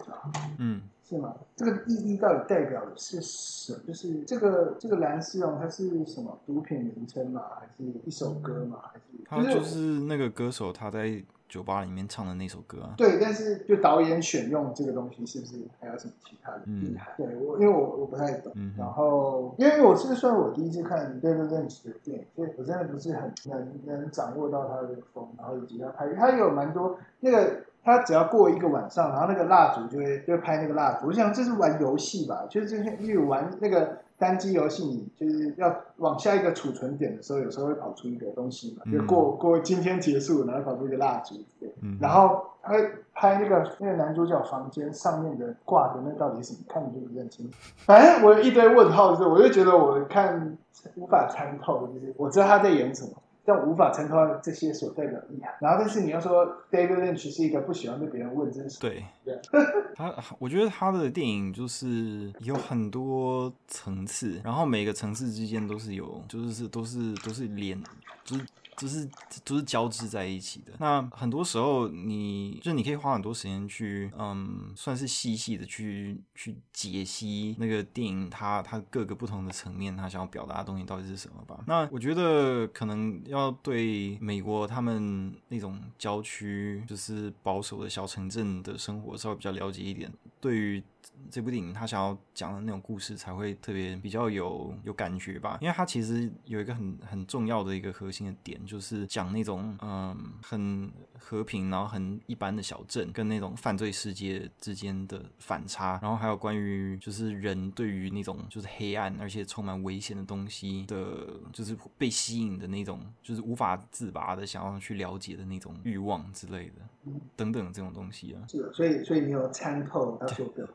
[0.58, 1.34] 嗯，是吗？
[1.56, 3.80] 这个意义到底代表的是什么？
[3.88, 7.42] 就是这个这个蓝丝绒它是什么毒品名称吗？
[7.60, 8.80] 还是一首歌吗？
[9.28, 9.46] 还是？
[9.48, 11.24] 他就是那个歌手他在。
[11.48, 17.14] 酒吧里面唱的那首歌啊，对，但是就导演选用这个东西，是不是还有什么其他的厉害？
[17.18, 18.52] 嗯、对我，因为我我不太懂。
[18.56, 31.08] 嗯、然后，因为我是算我第一次看 David Lynch 的电影，所以我真的不是很能能掌握到他的风，然后以及他拍，他有蛮多那个，他只要过一个晚上，然后那个蜡烛就会就会拍那个蜡烛。
[31.08, 34.00] 我想这是玩游戏吧，就是就是因为玩那个。
[34.18, 42.74] 单机游戏，你就是要往下一个储存点的时候，有时候会跑出一个东西嘛，嗯、就过过今天结束，然后跑出一个蜡烛，对，嗯、然后他
[43.14, 46.66] 拍那个那个男主角房间上面的挂的那到底是什么？
[46.68, 47.50] 看你就不认清。
[47.78, 50.58] 反正我有一堆问号，就是我就觉得我看
[50.96, 53.12] 无法参透，就是我知道他在演什么。
[53.46, 55.54] 但无法承托这些所代表的意涵。
[55.62, 59.40] 然后，但是你要说 David Lynch 是一个不喜欢被别人问真实，对，对
[59.96, 67.82] 他，我觉得他的电影就是有很多层次，然后每个层次之间都是有，就是是都是都是连，
[68.24, 68.46] 就是。
[68.78, 69.10] 就是
[69.44, 70.74] 都是交织在一起的。
[70.80, 81.64] 那很多时候你，你就你可以花很多时间去，嗯，算是细细的去去解析那个电影它它各个不同的层面，它想要表达的东西到底是什么吧。
[81.68, 90.12] 那我觉得可能要对美国他们那种郊区，就是保守的小城镇的生活稍微比较了解一点。
[90.40, 90.84] 对于
[91.32, 118.44] 这部电影他想要讲的那种故事才会特别比较有有感觉吧，因为他其实有一个很很重要的一个核心的点，就是讲那种嗯很和平然后很一般的小镇跟那种犯罪世界之间的反差，然后还有关于就是人对于那种就是黑暗而且充满危险的东西的，就是被吸引的那种，就是无法自拔的想要去了解的那种欲望之类的，等等这种东西啊。
[118.48, 120.68] 是的，所以所以你有参透他说的。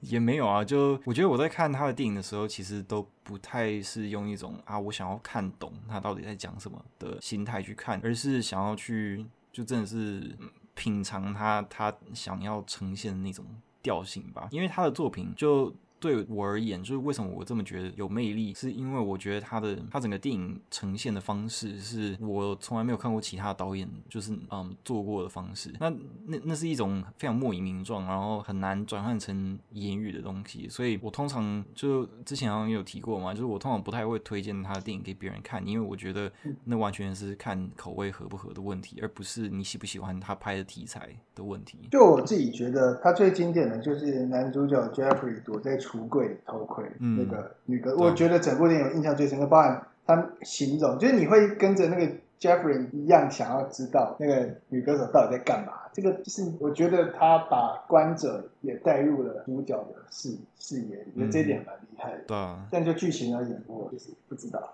[0.00, 10.36] 也没有啊，就我觉得我在看他的电影的时候，其实都不太是用一种啊，我想要看懂他到底在讲什么的心态去看，而是想要去就真的是
[10.74, 13.44] 品尝他他想要呈现的那种
[13.82, 15.72] 调性吧，因为他的作品就。
[16.00, 25.72] 对我而言，就是为什么我这么觉得有魅力，是因为我觉得他的他整个电影呈现的方式是我从来没有看过其他导演就是嗯做过的方式。
[25.80, 25.90] 那
[26.26, 30.68] 那那是一种非常莫以名状，然后很难转换成言语的东西。
[30.68, 36.30] 所以我通常就之前好像有提过嘛，就是我通常不太会推荐他的电影给别人看，因为我觉得
[36.64, 41.88] 那完全是看口味合不合的问题，而不是你喜不喜欢他拍的题材的问题。
[41.90, 45.76] 就我自己觉得，他最经典的就是男主角 Jeffrey 躲在。
[45.88, 55.72] 橱柜偷窥那个女歌，嗯、我觉得整部电影印象最深刻，包含他形容，就是你会跟着那个 Jeffrey 一样，想要知道那个女歌手到底在干嘛。
[55.94, 62.58] 这个就是我觉得他把观者也带入了主角的视视野里，我觉得这一点蛮厉害的。
[62.70, 64.70] 但就剧情而言，我就是不知道。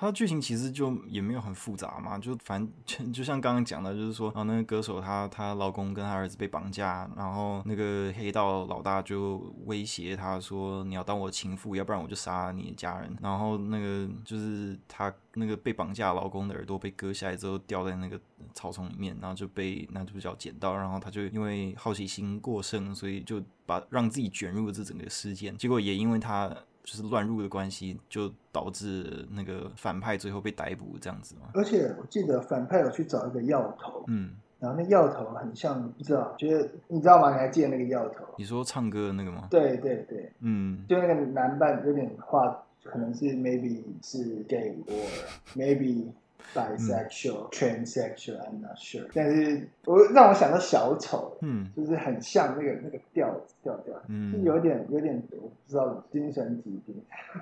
[0.00, 13.12] 它剧情其实就也没有很复杂嘛，就反正 就像刚刚讲的，就是说啊，那个歌手她她老公跟她儿子被绑架，然后那个黑道老大就威胁她说，你要当我情妇，要不然我就杀你的家人。
[13.20, 18.20] 然后那个就是她那个被绑架老公的耳朵被割下来之后掉在那个
[18.54, 25.56] 草丛里面，然后就被男主角捡到，然后他就因为好奇心过剩，所以就把让自己卷入了这整个事件。
[25.56, 26.54] 结果也因为他。
[26.88, 31.50] 就是乱入的关系，就导致那个反派最后被逮捕这样子嘛。
[31.52, 37.30] 而且我记得反派有去找一个药头，嗯，然后那药头很像，不知道，觉得你知道吗？
[37.30, 38.24] 你还记得那个药头？
[38.38, 39.48] 你说唱歌的那个吗？
[39.50, 46.06] 对对对，嗯，就那个男扮有点画，可能是 maybe 是 gay or maybe。
[46.54, 49.06] bisexual、嗯、transsexual，I'm not sure。
[49.14, 53.28] 但是我让我想到小丑，嗯，就是很像那个那个调
[53.62, 56.94] 调调，嗯，就有点有点我不知道精神疾病，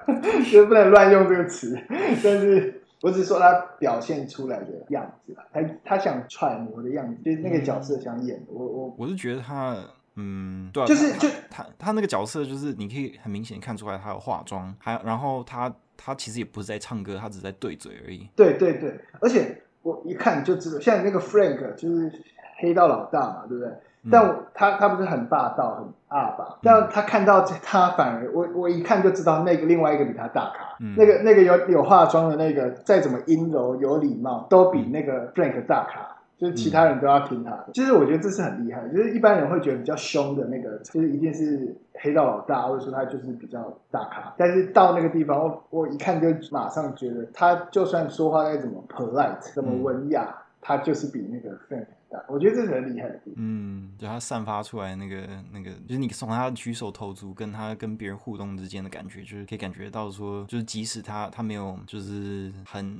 [0.45, 1.79] 就是不能乱用这个词。
[1.89, 8.47] 但是我只是说他表现出来的样子，他他想揣摩的样子，就是那个角色想演的。
[8.53, 9.77] 我我我是觉得他，
[10.14, 15.75] 嗯，对、啊，就是就他他，他那个角色，就是你可以很明显看出来他有化妆，还然后他。
[15.97, 18.28] 他其实也不是在唱歌，他只是在对嘴而已。
[18.36, 22.12] 对对对，而且我一看就知道，像那个 Frank 就是
[22.59, 23.72] 黑道老大嘛，对不对？
[24.05, 36.16] 嗯、但我他他不是很霸道、很阿爸，嗯、但他看到他反而我我一看就知道那个另外一个比他大咖，嗯、那个那个有有化妆的那个，再怎么阴柔有礼貌，都比那个 Frank 大咖。
[36.39, 38.87] 就是其他人都要听他的，其实、嗯、我觉得这是很厉害。
[38.89, 44.34] 就是一般人会觉得比较凶的那个，就是一定是黑道老大，或者说他就是比较大咖。
[44.37, 52.22] 但是到那个地方，我我一看就马上觉得，他就算说话再怎么 polite，怎么文雅，嗯、他就是比那个 Frank 大。
[52.28, 53.37] 我觉得这是很厉害的地方。
[53.39, 62.95] 嗯，就他散发出来那个那个，就是你从他举手投足，跟他跟别人互动之间的感觉，就是可以感觉到说，就是即使他他没有就是很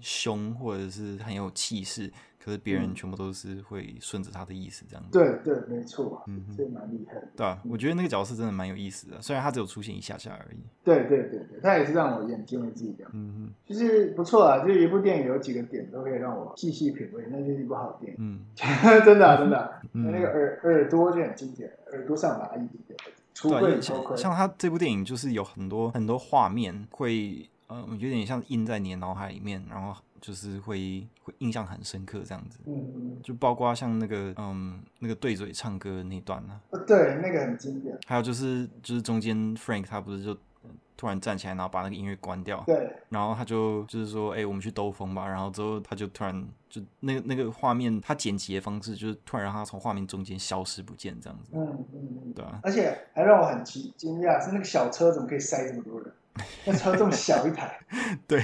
[0.00, 2.10] 凶，或者是很有气势。
[2.44, 5.10] 可是别人全部都是会顺着他的意思这样子。
[5.10, 7.28] 对对，没错，嗯哼，这蛮厉害的。
[7.34, 10.58] 对啊，我觉得那个角色真的蛮有意思的，虽然他只有出现一下下而已。
[10.84, 13.10] 对对对对，他也是让我眼睛为之一亮。
[13.14, 18.18] 嗯嗯，就是不错啊，就是一部电影有几个点都可以让我细细品味，那就是一部好电影。
[18.20, 18.40] 嗯，
[19.06, 22.98] 真的真的，那个耳耳朵就很经典，耳朵上拿一点点，
[23.32, 24.14] 出柜头盔。
[24.18, 29.96] 像他这部电影就是有很多很多画面会，嗯，有点像印在你的脑海里面，然后。
[30.26, 37.94] 就是会会印象很深刻这样子，嗯，就包括像那个嗯那个对嘴唱歌那段呢，啊，对，那个很经典。
[38.06, 40.34] 还有就是就是中间 Frank 他不是就
[40.96, 45.28] 突然站起来，然后把那个音乐关掉，对，然后他就就是说，哎，欸，我们去兜风吧。
[45.28, 52.60] 然后之后他就突然就那个那个画面，他剪辑的方式就是突然让他从画面中间消失不见这样子，嗯嗯嗯，对啊。
[52.62, 56.10] 而且还让我很惊惊讶是那个小车怎么可以塞这么多人。
[56.66, 57.78] 那车这么小一台，
[58.26, 58.42] 对，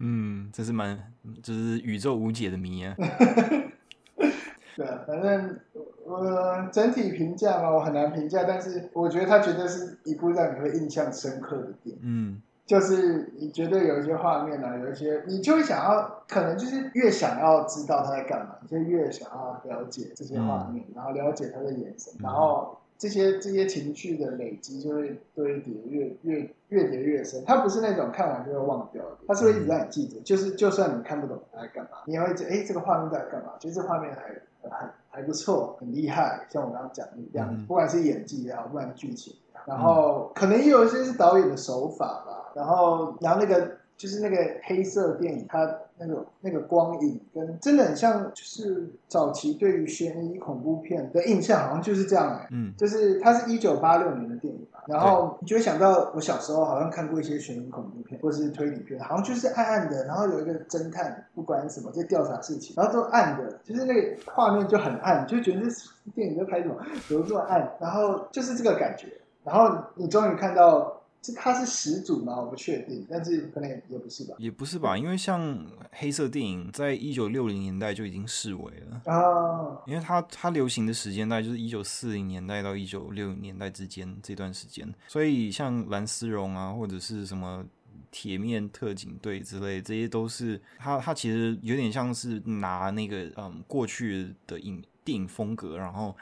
[0.00, 1.12] 嗯，这是蛮，
[1.42, 2.94] 就是宇宙无解的谜啊。
[4.76, 5.58] 对啊，反正
[6.04, 12.00] 我整体评价嘛，我很难评价，但是我觉得它绝对是一部让你会印象深刻的电影。
[12.02, 22.78] 嗯，就是你绝对有一些画面啊，有一些你就会想要，可能就是越想要知道他在干嘛，就越想要了解这些画面，嗯、然后了解他的眼神，然后。
[23.02, 30.20] 这些这些情绪的累积就会堆叠越越越叠越深，它不是那种看完就会忘掉的，它是会一直让你记着。
[30.20, 33.54] 就是就算你看不懂它在干嘛，你也会觉得哎，这个画面在干嘛？
[33.58, 36.46] 其实这画面还还还不错，很厉害。
[36.48, 39.34] 像我刚刚讲的一样，不管是演技也好，不管是剧情，
[39.66, 42.52] 然后可能也有一些是导演的手法吧。
[42.54, 45.76] 然后然后那个就是那个黑色电影，它。
[46.04, 66.76] 那个那个光影跟真的很像，就是早期对于悬疑恐怖片的印象，好像就是这样哎、欸，嗯，就是它是一九八六年的电影吧，然后你就会想到我小时候好像看过一些悬疑恐怖片或是推理片，好像就是暗暗的，然后有一个侦探不管什么在调查事情，然后都暗的，就是那个画面就很暗，就觉得这电影在拍什么，
[67.08, 69.06] 怎么这么暗，然后就是这个感觉，
[69.44, 70.91] 然后你终于看到。
[71.22, 72.34] 这他是始祖吗？
[72.34, 74.34] 我不确定，但是可能也不是吧。
[74.38, 79.16] 也不是吧，因为像黑色电影，在一九六零年代就已经式微了啊。
[79.16, 87.64] 哦、因为它它流行的时间大概就是一九四零年代到一九六零年代之间这段时间，所以像蓝丝绒啊，或者是什么
[88.10, 96.16] 铁面特警队之类，这些都是它它其实有点像是拿那个嗯过去的影电影风格，然后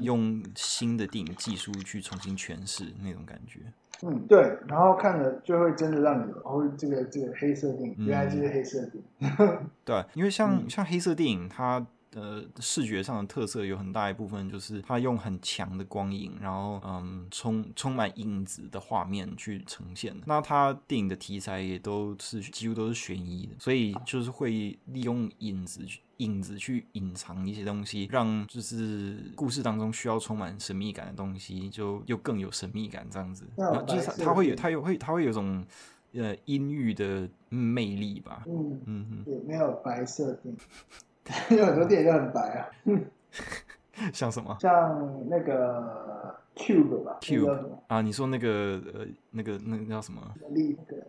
[0.00, 3.60] 用新的电影技术去重新诠释那种感觉。
[4.06, 9.70] 嗯，对，然后看了就会真的让你哦，这个这个黑色电影原来就是黑色电影。
[9.82, 20.14] 对，因为像、嗯、像黑色电影，它呃视觉上的特色有很大一部分就是它用很强的光影，然后嗯充充满影子的画面去呈现。
[20.26, 26.00] 那它电影的题材也都是几乎都是悬疑的，所以就是会利用影子去。
[26.18, 33.44] 影子去隐藏一些东西，让就是故事当中需要充满神秘感的东西，就又更有神秘感这样子。
[33.56, 35.66] 然后就是他，会有，他有会，他会有种
[36.12, 38.44] 呃阴郁的魅力吧。
[38.46, 40.60] 嗯嗯嗯，对，没有白色电影，
[41.56, 42.68] 有很多电影都很白啊。
[44.12, 44.56] 像什么？
[44.60, 50.20] 像那个 Cube 吧，Cube 啊，你说那个呃那个那个叫什么？
[50.50, 51.02] 立那个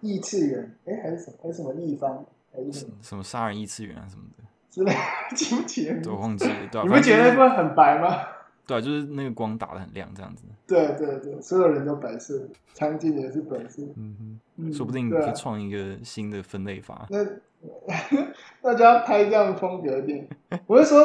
[0.00, 1.36] 异异次元，哎、欸，还是什么？
[1.42, 2.24] 还是什么立方？
[2.52, 4.92] 还是什么杀人异次元啊什么的之类，
[5.36, 6.00] 记不起来。
[6.06, 8.08] 我忘记了，对、啊、你不觉得那部很白吗？
[8.68, 10.44] 对啊，就是那个光打得很亮，这样子。
[10.66, 13.82] 对对对，所有人都白色，场景也是白色。
[13.96, 16.94] 嗯哼，嗯说不定你可以创一个新的分类法。
[16.94, 17.24] 啊、那
[18.60, 20.28] 大家要拍这样风格的电影，
[20.66, 21.00] 我是说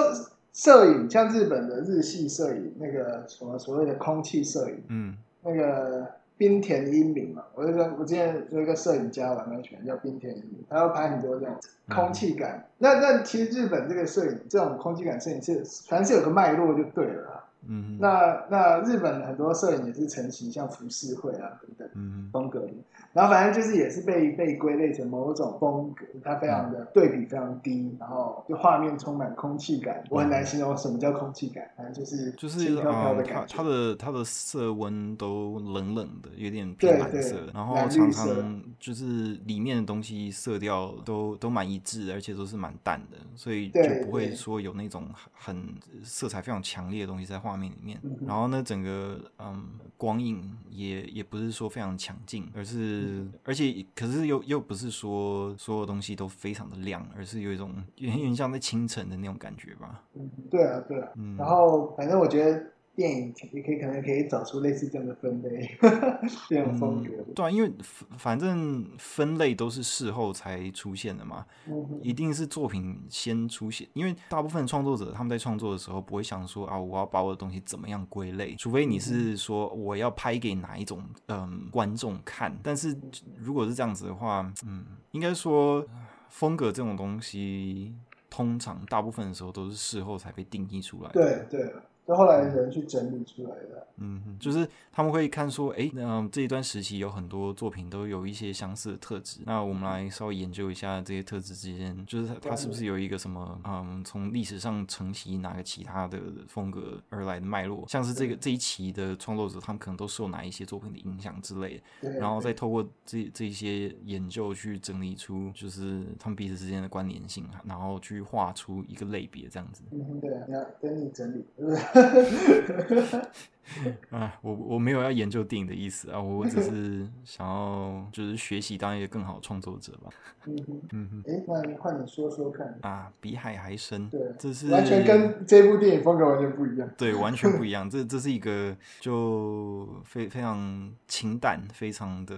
[0.51, 6.05] 摄影，像日本的日系摄影，那个什么所谓的空气摄影，嗯，那个。
[6.35, 11.55] 冰田英明嘛，我就说，我之前有一个摄影家，我蛮喜欢，叫冰田英明，他要拍很多这种
[11.87, 12.57] 空气感。
[12.57, 17.45] 嗯、那那其实日本这个摄影，这种空气感摄影是，凡是有个脉络就对了。
[17.67, 22.67] 嗯，那那日本很多摄影也是成型像浮世绘啊等等风格
[23.13, 45.65] 然后反正就是也是被被归类成某种风格，它非常的对比非常低，然后就画面充满空气感，我很难形容什么叫空气感，反正就是就是飘飘的感觉，它的它的色温都冷冷的，有点偏蓝色，然后常常就是里面的东西色调都都蛮一致，而且都是蛮淡的，所以就不会说有那种很
[46.03, 47.52] 色彩非常强烈的东西在画。
[47.53, 60.03] 画面里面，然后呢，整个嗯光影也也不是说非常强劲，而是、嗯、而且可是又又不是说所有东西都非常的亮，而是有一种有点像在清晨的那种感觉吧。
[60.15, 61.09] 嗯，对啊，对啊。
[61.15, 62.73] 嗯，然后反正我觉得。
[62.95, 65.67] 电影也可以可能可以找出类似这样的分类，
[66.47, 67.33] 这种风格、嗯。
[67.33, 67.71] 对啊，因为
[68.17, 73.87] 反正分类都是事后才出现的嘛，嗯、一定是作品先出现。
[73.93, 82.55] 因为大部分创作者他们在创作的时候不会想说啊，我要把我的东西怎么样归类，除非你是说我要拍给哪一种嗯观众看。
[82.61, 82.95] 但是
[83.39, 85.83] 如果是这样子的话，嗯，应该说
[86.29, 87.95] 风格这种东西，
[88.29, 91.47] 通常大部分的时候都是事后才被定义出来的。
[91.49, 91.73] 对对。
[92.05, 119.83] 就后来人去整理出来的，嗯，就是他们会看说，哎，那这一段时期有很多作品都有一些相似的特质，那我们来稍微研究一下这些特质之间，就是它它是不是有一个什么，嗯，从历史上承袭哪个其他的风格而来的脉络，像是这个这一期的创作者，他们可能都受哪一些作品的影响之类的，然后再透过这这些研究去整理出，就是他们彼此之间的关联性，然后去画出一个类别这样子。
[119.91, 121.45] 嗯，对啊，要等你整理。
[121.93, 123.29] ハハハハ。
[124.11, 130.09] 啊，我我没有要研究电影的意思啊，我只是 想要就是学习当一个更好的创作者吧。
[130.45, 137.89] 嗯哼，嗯哼，哎，那你换你说说看啊，比海还深，对，这是完全跟这部电影风格完全不一样，对，完全不一样。
[137.89, 142.35] 这这是一个就非非常清淡，非常的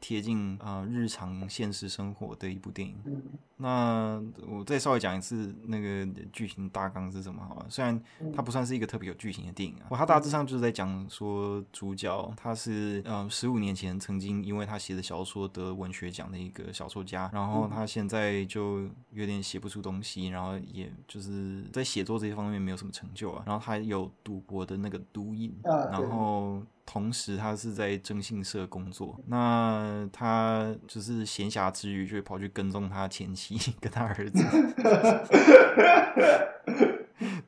[0.00, 2.96] 贴近啊、呃、日常现实生活的一部电影。
[3.04, 3.22] 嗯、
[3.58, 7.66] 那我再稍微讲一次那个剧情大纲是什么好了？
[7.68, 8.00] 虽然
[8.34, 17.28] 它不算是一个特别有剧情的电影啊，它大致上就是在讲说主角他是嗯十五年前曾经因为他写的小说得文学奖的一个小说家。
[17.32, 23.42] 然后他现在就有点写不出东西，然后也就是在写作这些方面没有什么成就啊。
[23.44, 29.18] 然后他有赌博的那个毒瘾，然后同时他是在征信社工作。
[29.26, 34.44] 那他就是闲暇之余就会跑去跟踪他前妻 跟他儿子。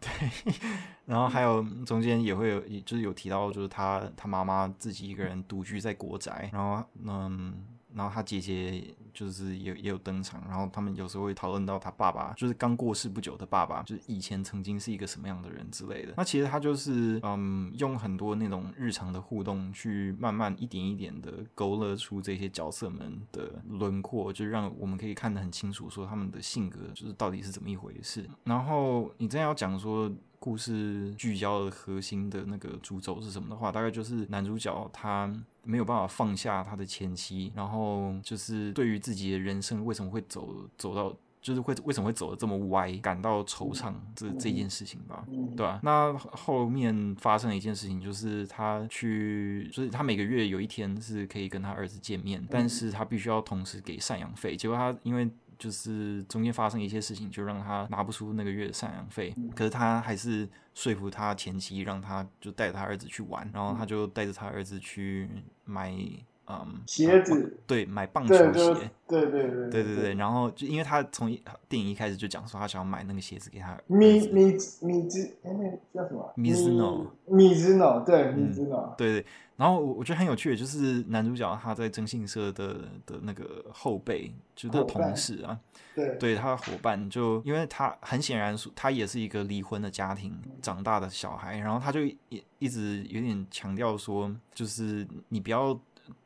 [0.00, 0.10] 对，
[1.08, 7.64] 然后还有中间也会有，就是有提到，就是他他妈妈自己一个人独居在国宅，然后嗯。
[7.94, 16.12] 然后他姐姐就是也也有登场，然后他们有时候会讨论到他爸爸，就是刚过世不久的爸爸，就是以前曾经是一个什么样的人之类的。
[16.16, 28.28] 那其实他就是嗯，用很多那种日常的互动，去慢慢一点一点的勾勒出这些角色们的轮廓，就让我们可以看得很清楚，说他们的性格就是到底是怎么一回事。
[28.44, 30.12] 然后你真要讲说。
[30.40, 35.32] 故事聚焦的核心的那个主轴是什么的话，大概就是男主角他
[35.64, 45.24] 没有办法放下他的前妻，然后就是对于自己的人生为什么会走走到，就是会为什么会走的这么歪，感到惆怅这这件事情吧，
[45.56, 45.80] 对吧？
[45.82, 55.28] 那后面发生了一件事情，就是他去，就是他每个月有一天是可以跟他儿子见面，但是他必须要同时给赡养费，结果他因为。
[55.58, 59.34] 就是中间发生一些事情，就让他拿不出那个月的赡养费。
[59.36, 65.28] 嗯、可是他还是说服他前妻，让他就带着他儿子去玩，然后他就带着他儿子去
[65.64, 65.92] 买。
[66.50, 70.14] 嗯，鞋子、啊、对，买棒球鞋，对对对对对对对。
[70.14, 71.28] 然后就因为他从
[71.68, 75.70] 电影一开始就讲说他想要买那个鞋子给他米米米兹，哎，那
[76.00, 76.32] 叫什么？
[76.36, 79.26] 米兹诺，米兹诺，对，米兹诺，对对。
[79.56, 82.74] 然后我我觉得很有趣的，就是男主角他在征信社的
[83.04, 85.58] 的那个后辈，就是他同事啊，
[85.94, 90.32] 对，对他的伙伴，就因为他很显然他也是一个离婚的家庭
[90.62, 95.78] 长大的小孩，然后他就一一直有点强调说，就是你不要。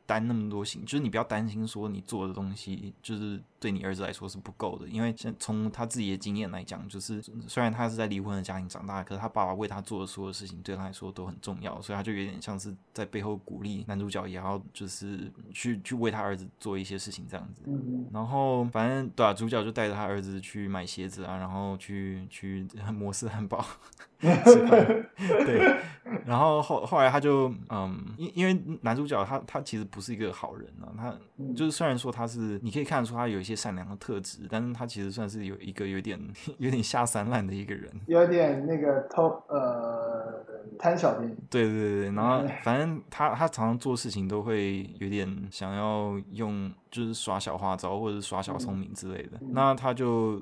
[0.05, 17.61] 担那么多心，就是你不要担心说你做的东西就是对你儿子来说是不够的，因为从他自己的经验来讲，就是虽然他是在离婚的家庭长大，可是他爸爸为他做的所有事情对他来说都很重要，所以他就有点像是在背后鼓励男主角也要就是去去为他儿子做一些事情这样子。
[18.11, 23.65] 然后反正对啊，主角就带着他儿子去买鞋子啊，然后去去摩斯汉堡
[24.43, 24.85] 吃饭，
[25.45, 25.75] 对，
[26.25, 29.83] 然后后后来他就嗯，因因为男主角他他其实。
[29.93, 31.13] 不是一个好人啊，他
[31.53, 36.19] 就是虽然说他是，你可以看得出他有一些善良的特质，但是他其实算是有一个有点
[36.57, 40.43] 有点下三滥的一个人，有点那个偷呃
[40.79, 41.35] 贪小便宜。
[41.49, 50.41] 对对对，然后反正他他常常做事情都会有点想要用就是耍小花招或者是耍小聪明之类的，嗯、那他就。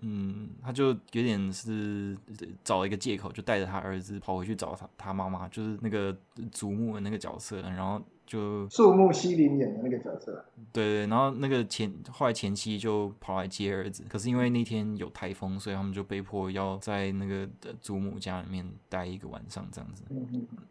[0.00, 2.16] 嗯，他就有点是
[2.64, 6.16] 找了一个借口，就带着他儿子跑回去找他他妈妈，就是那个
[6.50, 10.44] 祖母的那个角色，然后就树木希林演的那个角色。
[10.72, 17.48] 对对，然后那个前后来前妻就跑来接儿子，可是因为那天有台风，所以他们就被迫要在那个
[17.80, 20.04] 祖母家里面待一个晚上这样子。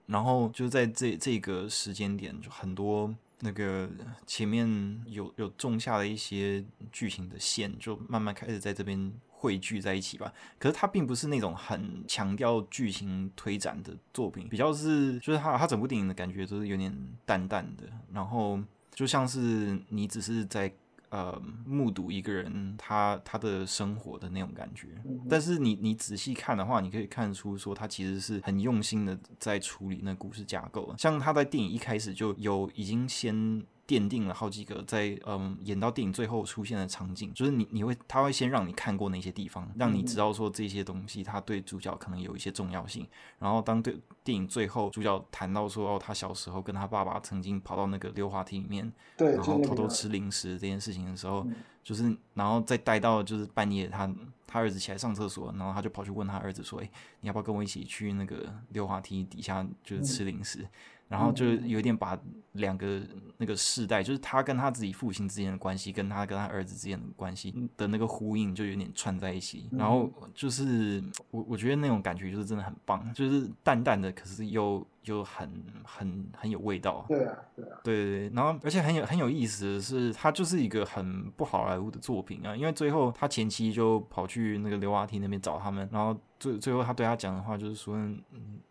[0.08, 3.14] 然后就在这这个时间点，就很多。
[3.40, 3.90] 那个
[4.26, 10.34] 前面有有种下了一些剧情的线，就慢慢开始在这边汇聚在一起吧。
[10.58, 16.94] 可是它并不是那种很强调剧情推展的作品，比较是就是它它整部电影的感觉都是有点
[17.26, 17.84] 淡淡的，
[18.14, 18.60] 然后
[18.94, 20.74] 就像是你只是在。
[21.10, 24.88] 呃，目睹一个人他他的生活的那种感觉，
[25.30, 30.94] 但是你你仔细看的话，你可以看出说他其实是很用心的在处理那故事架构。
[30.98, 33.64] 像他在电影一开始就有已经先。
[33.90, 43.08] 奠定了好几个在嗯演到电影最后出现的场景，就是你你会他会先让你看过那些地方，让你知道说这些东西他对主角可能有一些重要性。
[43.40, 51.44] 然后当对电影最后主角谈到说哦，他小时候跟他爸爸曾经跑到那个溜滑梯里面，对，然后偷偷吃零食这件事情的时候，
[51.84, 54.08] 就是然后再带到就是半夜他
[54.46, 56.90] 他儿子起来上厕所，然后他就跑去问他儿子说，哎，
[57.22, 60.68] 你要不要跟我一起去那个溜滑梯底下就是吃零食？
[61.10, 62.18] 然后就有点把
[62.54, 63.02] 两个
[63.36, 69.68] 那个世代，就是他跟他自己父亲之间的关系，跟他跟他儿子之间的关系的那个呼应，就有点串在一起。
[69.72, 74.86] 然后就是我我觉得那种感觉就是真的很棒，就是淡淡的，可是又。
[75.04, 75.50] 又很
[75.84, 87.98] 很很有味道，对啊，对啊，对对对，然后而且很有很有意思的是，他就是一个很不好莱坞的作品啊，因为最后他前妻就跑去那个溜滑梯那边找他们，然后最最后他对他讲的话就是说，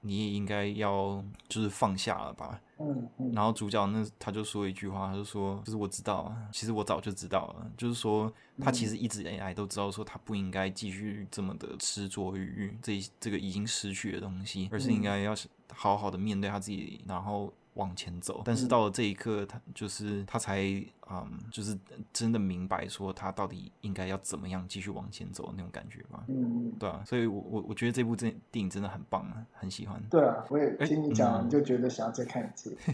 [0.01, 2.61] 你也应该要就是放下了吧。
[2.79, 15.35] 嗯，嗯，然后主角那他就说一句话，他就说，就是我知道啊，其实我早就知道了，就是说他其实一直以来都知道说他不应该继续这么的执着于这这个已经失去的东西，而是应该要
[15.73, 17.53] 好好的面对他自己，然后。
[17.79, 20.63] 往前走，但是到了这一刻，他就是他才
[21.11, 21.79] 嗯，就是
[22.13, 26.23] 真的明白说他到底应该要怎么样继续往前走的那种感觉吧。
[26.29, 29.99] 嗯，对啊，所以我我我觉得这部电电影真的很棒啊，很喜欢。
[30.11, 32.77] 对啊，我也听你讲，你就觉得想要再看一次。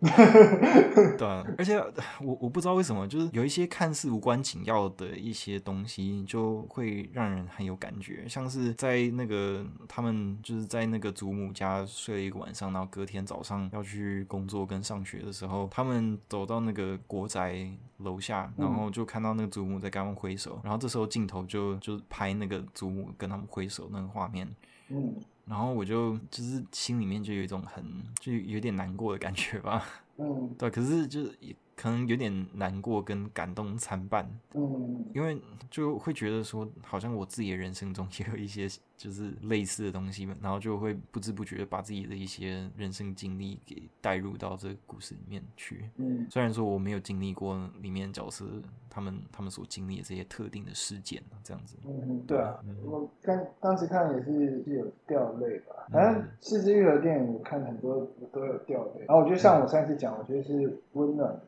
[0.00, 1.76] 对啊，而且
[2.22, 14.26] 我我不知道为什么，就是有一些看似无关紧要的一些东西，就会让人很有感觉，像是在那个他们就是在那个祖母家睡了一个晚上，然后隔天早上要去。
[14.30, 24.48] 工作跟上学的时候，他们走到那个国宅楼下，然后就看到那个祖母在跟他们挥手，然后这时候镜头就就拍那个祖母跟他们挥手那个画面，
[24.88, 25.16] 嗯，
[25.46, 27.84] 然后我就就是心里面就有一种很
[28.20, 29.84] 就有点难过的感觉吧，
[30.18, 31.36] 嗯，对，可是就是
[31.80, 38.68] 可能有点难过跟感动参半，嗯，因为就会觉得说，好像我自己的人生中也有一些。
[39.00, 45.88] 就是类似的东西嘛，然后就会不知不觉把自己的一些人生经历给带入到这个故事里面去。
[45.96, 48.44] 嗯，虽然说我没有经历过里面角色
[48.90, 51.76] 他们他们所经历的这些特定的事件这样子。
[51.86, 55.86] 嗯，对啊，嗯、我刚当时看也是是有掉泪吧。
[55.90, 59.06] 反正是枝裕和电影，我看很多都有掉泪。
[59.08, 61.40] 然后我觉得像我上次讲，我觉得是温暖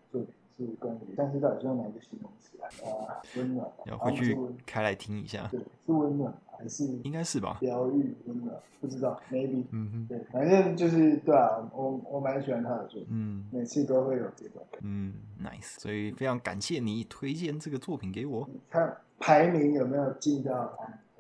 [0.57, 2.67] 是关于，但是到底是用哪个形容词啊？
[2.89, 3.69] 啊，温暖。
[3.87, 4.37] 要回去
[4.67, 5.49] 开来听一下。
[5.51, 6.85] 对，是温暖还是？
[7.05, 7.59] 应该是吧。
[7.61, 9.65] 疗愈温暖，不知道，maybe。
[9.71, 10.07] 嗯哼。
[10.09, 13.09] 对，反正就是对啊，我我蛮喜欢他的作品。
[13.11, 13.47] 嗯。
[13.53, 14.63] 每次都会有这种。
[14.81, 15.81] 嗯，nice。
[15.81, 18.49] 所以非常感谢你推荐这个作品给我。
[18.71, 20.77] 看排名有没有进到？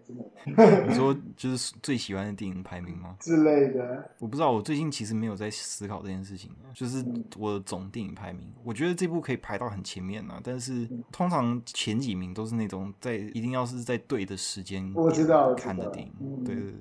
[0.88, 3.16] 你说就是最喜欢的电影排名吗？
[3.20, 4.50] 之类的，我不知道。
[4.50, 7.04] 我最近其实没有在思考这件事情，就是
[7.38, 8.52] 我的总电影排名。
[8.64, 16.12] 我觉得这部可以排到很前面啊，但是通常前几名都是那种在一定要是在对的时间我知道看的电影。
[16.44, 16.74] 对对对。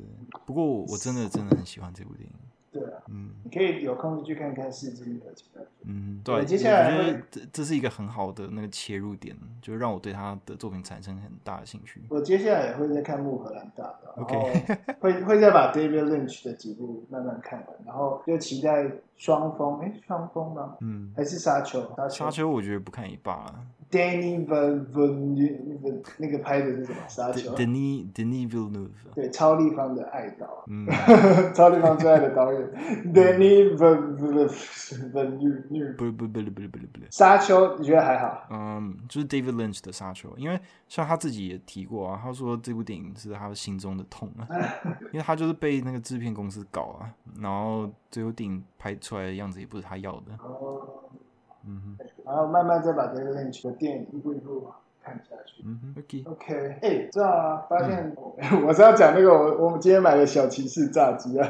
[0.45, 2.33] 不过我真的真的很喜欢这部电影。
[2.71, 5.61] 对啊，嗯，你可以有空就去看看《世纪的情感》。
[5.83, 12.01] 嗯，对，接下来我觉得这这是一个很好的那个切入点，就让我对他的作品产生很大的兴趣。
[12.07, 20.77] 我接下来也会再看《穆荷兰大道》，OK，会 会再把 David Lynch 的几部慢慢看完，然后就期待双峰，哎，双峰吗？
[20.79, 21.81] 嗯，还是沙丘？
[21.97, 23.55] 沙丘，沙丘我觉得不看也罢了。
[23.91, 26.97] Danny Villeneuve 那个拍的是什么？
[27.09, 27.53] 沙丘。
[27.55, 30.63] ，Danny Danny Villeneuve 对，超立方的爱导。
[30.67, 30.87] 嗯，
[31.53, 32.61] 超立方最爱的导演。
[33.13, 37.07] Danny Villeneuve 不是不是不是不是不是不是。
[37.11, 38.47] 沙丘你觉得还好？
[38.49, 44.47] 嗯，就是 David Lynch 的沙丘，因为像他自己也提过啊，他说这部电影是他心中的痛啊，
[45.11, 50.31] 因为他就是被那个制片公司搞啊，然后最后电影拍出来的样子也不是他要的。
[51.63, 53.33] 嗯哼，然后慢慢再把这个
[53.73, 54.65] 电影一步一步
[55.03, 55.63] 看下去。
[55.65, 57.65] 嗯哼，OK OK，哎、欸，知道啊？
[57.69, 61.49] 发现、嗯、 我是要讲那个我我们今天买的小骑士炸鸡啊，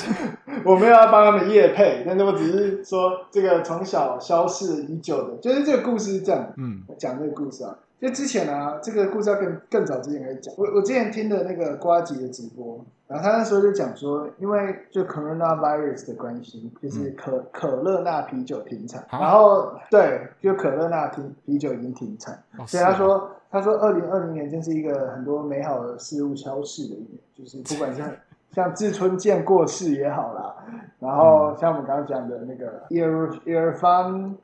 [0.66, 6.52] 我没有要帮他们夜配，但是我只是说这个从小消逝已久的，就是这个故事是这样。
[6.58, 7.78] 嗯，讲这个故事啊。
[8.00, 10.54] 就之前啊，这个故事要更更早之前开始讲。
[10.56, 28.02] 我我之前听的那个瓜吉的直播，然后他那时候就讲说，因为就 coronavirus 的关系，就是可、嗯、可乐那啤酒停产，啊、然后对，就可乐那啤啤酒已经停产，哦、所以他说、啊、他说二零二零年真是一个很多美好的事物消逝的一年，就是不管是
[28.52, 30.56] 像志村健过世也好啦，
[30.98, 34.36] 然后像我们刚刚讲的那个 Irfan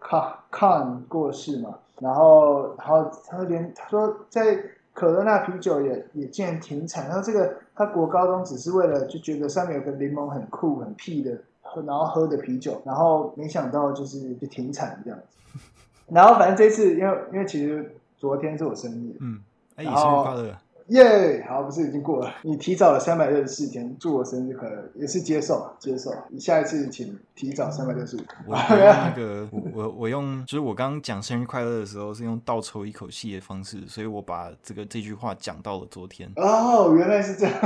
[0.52, 1.78] Khan 过世嘛。
[2.00, 7.06] 然后，然后他连他说，在可乐那啤酒也也竟然停产。
[7.08, 15.60] 然后这个他国高中只是为了就觉得上面有个柠檬很酷很屁的喝，然后喝的啤酒，然后没想到就是就停产这样子。
[16.08, 19.40] 然后反正这次因为因为其实昨天是我生日，嗯，
[19.76, 20.56] 哎，生日快乐。
[20.88, 22.32] 耶，yeah, 好，不是已经过了？
[22.42, 26.12] 你提早了三百六十四天，祝我生日快乐，也是接受，接受。
[26.28, 28.28] 你下一次请提早三百六十五天。
[28.46, 36.30] 我 那个，我我用，就是我刚刚讲生日快乐的时候是用倒抽一口气的方式，所以我把这个这句话讲到了昨天。
[36.36, 37.54] 哦，原来是这样。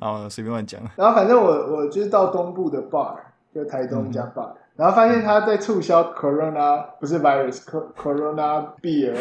[0.00, 0.82] 好，随便乱讲。
[0.96, 3.14] 然后反正我我就是到东部的 bar，
[3.54, 4.50] 就台东一家 bar。
[4.50, 9.14] 嗯然后发现他在促销 Corona，不是 virus，Corona beer。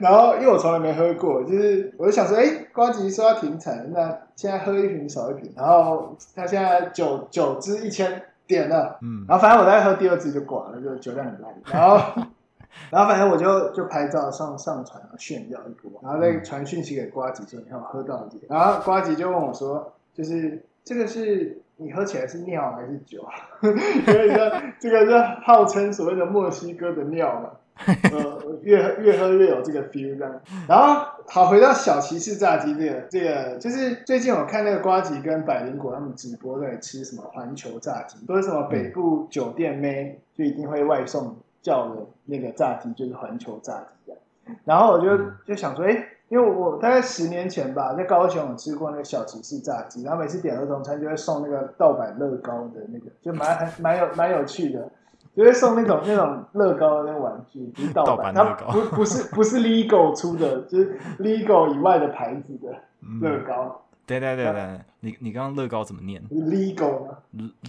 [0.00, 5.52] 然后因为我从来没喝过，就是我就想说，哎，瓜吉说要停产，那现在喝一瓶少一瓶。
[5.54, 9.26] 然后他现在九九支一千点了，嗯。
[9.28, 11.54] 然后反正我在喝第二支就挂了，就酒量很烂。
[11.66, 12.22] 然后，
[12.90, 18.28] 然后反正我就就拍照上上传炫耀一波，然后再传讯息给瓜吉说，你看我喝到了。
[18.48, 21.60] 然后瓜吉就问我说，就是这个是。
[21.78, 23.22] 你喝起来是尿还是酒？
[23.60, 27.50] 所以说这个是号称所谓的墨西哥的尿嘛，
[28.12, 30.40] 呃，越越喝越有这个 feel 这样。
[30.66, 44.58] 然后好，回到小骑士炸鸡这个这个，就是最近我看那个瓜吉跟百灵果他们直播在吃什么环球炸鸡，都是什么北部酒店妹就一定会外送叫的那个炸鸡，就是环球炸鸡这样。
[44.64, 46.08] 然后我就就想说，哎、欸。
[46.28, 54.90] 因为我大概十年前吧，在高雄有吃过那个小骑士炸鸡，然后每次点儿童餐就会送那个盗版乐高的那个，就蛮还蛮有蛮有趣的，
[55.36, 62.74] 就会送那种那种乐高的那个玩具，不是盗版，它不不是不是 Lego 出的，就是 Lego 以外的牌子的
[63.20, 63.82] 乐高。
[64.04, 67.08] 对对对对，你你刚刚乐高怎么念？Lego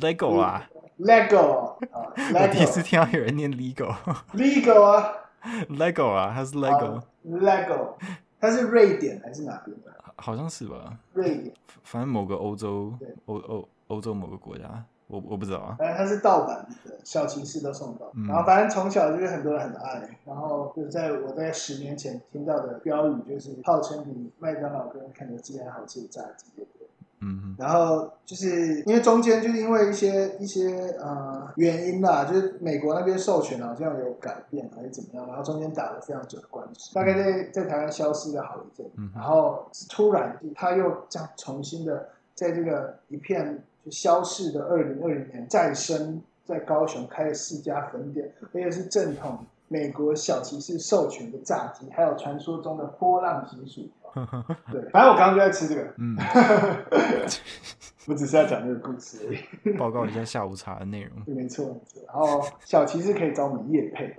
[0.01, 0.67] Lego 啊
[0.99, 1.75] ，Lego 啊，
[2.33, 3.93] 我第一次听到有人念 Lego。
[4.33, 5.13] Lego 啊
[5.69, 7.01] ，Lego 啊，它是 Lego。
[7.27, 7.93] Lego。
[8.39, 9.93] 它是瑞典还是哪边的？
[10.15, 10.97] 好像是吧。
[11.13, 12.93] 瑞典，反正某个欧洲，
[13.25, 15.75] 欧欧欧洲某个国家，我我不知道啊。
[15.77, 18.11] 反正它是盗版的，小骑士都送到。
[18.15, 20.17] 嗯、然后反正从小就是很多人很爱。
[20.25, 26.45] 然后就在我在十年前听到的标语就是号称比麦当劳跟肯德基还好吃的炸鸡。
[27.19, 53.89] 嗯哼，然后就是因为中间就是因为一些一些呃原因啦，就是美国那边授权好像有改变还是怎么样，然后中间打了非常久的官司，大概在在台湾消失了好一阵，嗯、然后突然他又这样重新的在这个一片就消逝的二零二零年再生在高雄开了四家分店，而且是正统美国小骑士授权的炸鸡，还有传说中的波浪形薯条。
[54.71, 55.93] 对，反正我刚刚就在吃这个。
[55.97, 56.17] 嗯，
[58.07, 59.77] 我只是要讲这个故事而已。
[59.77, 61.11] 报告一下下午茶的内容。
[61.27, 62.03] 没错，没错。
[62.07, 64.15] 然后小骑士可以找我们夜配。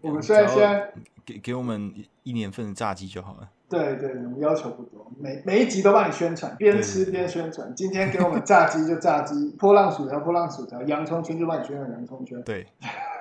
[0.00, 0.92] 我们虽然现在
[1.24, 1.92] 给给我们
[2.22, 3.48] 一年份的炸鸡就好了。
[3.68, 7.72] 对对，我们要求不多，每每一集都帮你宣传，边吃边宣传。
[7.72, 12.42] 今天给我们炸鸡就炸鸡， 波浪薯条波浪薯条，洋葱圈就帮你宣传洋葱圈。
[12.42, 12.66] 对，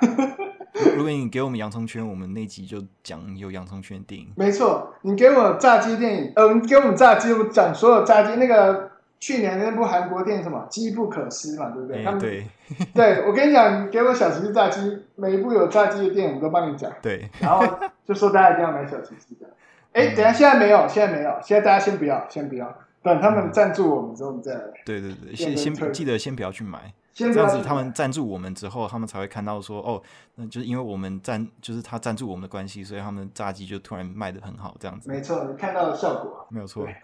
[0.97, 4.33] 如果你给我们洋葱圈，我们那集就讲有洋葱圈的电影。
[4.35, 8.35] 没错，你给我炸鸡电影，呃，给我们炸鸡，我们讲所有炸鸡。
[8.37, 8.88] 那个
[9.19, 12.05] 去年那部韩国电影什么《机不可失》嘛，对不对？
[12.05, 12.47] 欸、对，
[12.95, 16.91] 对我跟你讲，你给我小骑士炸鸡，每一部有炸鸡的电影我都帮你讲。
[17.01, 17.65] 对，然后
[18.05, 19.47] 就说大家一定要买小骑士的。
[19.91, 24.61] 哎，等下，现在没有，现在没有，现在大家先不要，先不要，等他们赞助我们之后，我们再来。
[24.85, 30.01] 对对对，先先记得先不要去买，这样子他们赞助我们之后，他们才会看到说，哦，
[30.35, 35.09] 那就是因为我们赞，就是他赞助我们的关系，所以他们炸鸡就突然卖的很好，这样子。
[35.09, 36.87] 没错，你看到的效果没有错。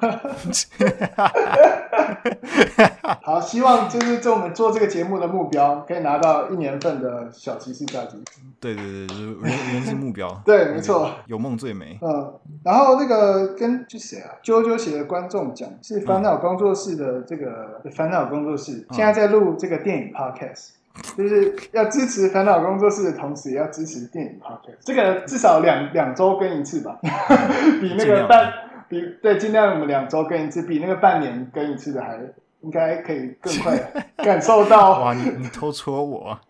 [3.22, 8.24] 好，希望就是这我们做这个节目的目标，可以拿到一年份的小骑士炸鸡。
[8.60, 10.30] 对对对，人人是目标。
[10.46, 11.98] 对，没错，有梦最美。
[12.02, 12.34] 嗯，
[12.64, 14.32] 然后那个跟就谁啊？
[14.44, 20.70] 啾啾写的观众讲，是烦恼工作室的这个烦恼工作室，现在在录这个电影 podcast，
[21.16, 24.78] 就是要支持烦恼工作室的同时，也要支持电影 podcast。
[24.84, 26.98] 这个至少两两周更一次吧，
[27.82, 28.52] 比那个半
[28.88, 32.20] 比对，尽量我们两周更一次，比那个半年更一次的还
[32.62, 33.78] 应该可以更快
[34.18, 35.00] 感受到。
[35.00, 36.38] 哇，你你偷戳我。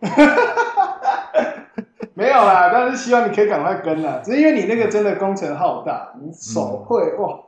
[2.14, 4.22] 没有啦，但是希望你可以赶快跟啦。
[4.24, 7.38] 只是因为你那个真的工程浩大，你手绘、嗯、哇，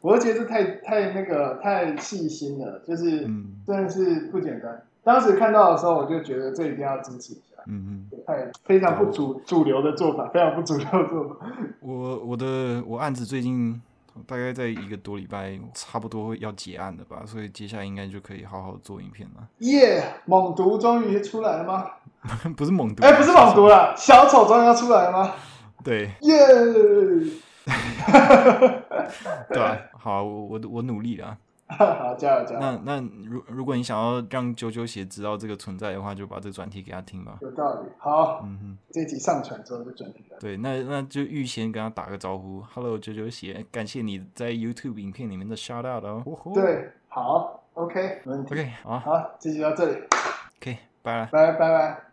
[0.00, 3.20] 我就觉得这太太那个太细心了，就是
[3.64, 4.72] 真的是不简单。
[4.72, 7.62] 嗯、当时看到的时候，我就觉得这一定要支持一下。
[7.68, 11.36] 嗯嗯，太非常不主主流的做法，非常不主流的做法。
[11.78, 13.80] 我我的我案子最近。
[14.26, 19.48] 大概在一个多礼拜，差不多要结案了吧，所以接下来应该就可以好好做影片了。
[19.58, 21.90] 耶，猛毒终于出来了吗？
[22.56, 25.32] 不是猛毒，哎、欸，不是猛毒了，小丑终于要出来了吗？
[25.84, 26.38] 对，耶，
[29.48, 31.36] 对啊，好，我我我努力了。
[31.68, 32.60] 好，加油加油！
[32.60, 37.38] 那那如如果你想要让九九鞋知道这个存在的话，就把这个专题给他听吧。
[37.40, 37.88] 有道理。
[37.98, 40.36] 好，嗯哼，这集上传之后就转给他。
[40.38, 46.22] 对，那那就预先跟他打个招呼，Hello，九九鞋，感谢你在 YouTube 影片里面的 shout out 哦。
[46.54, 48.54] 对，好，OK，没问题。
[48.54, 49.96] OK，好，好，这集到这里。
[50.60, 52.05] OK，拜拜，拜拜拜。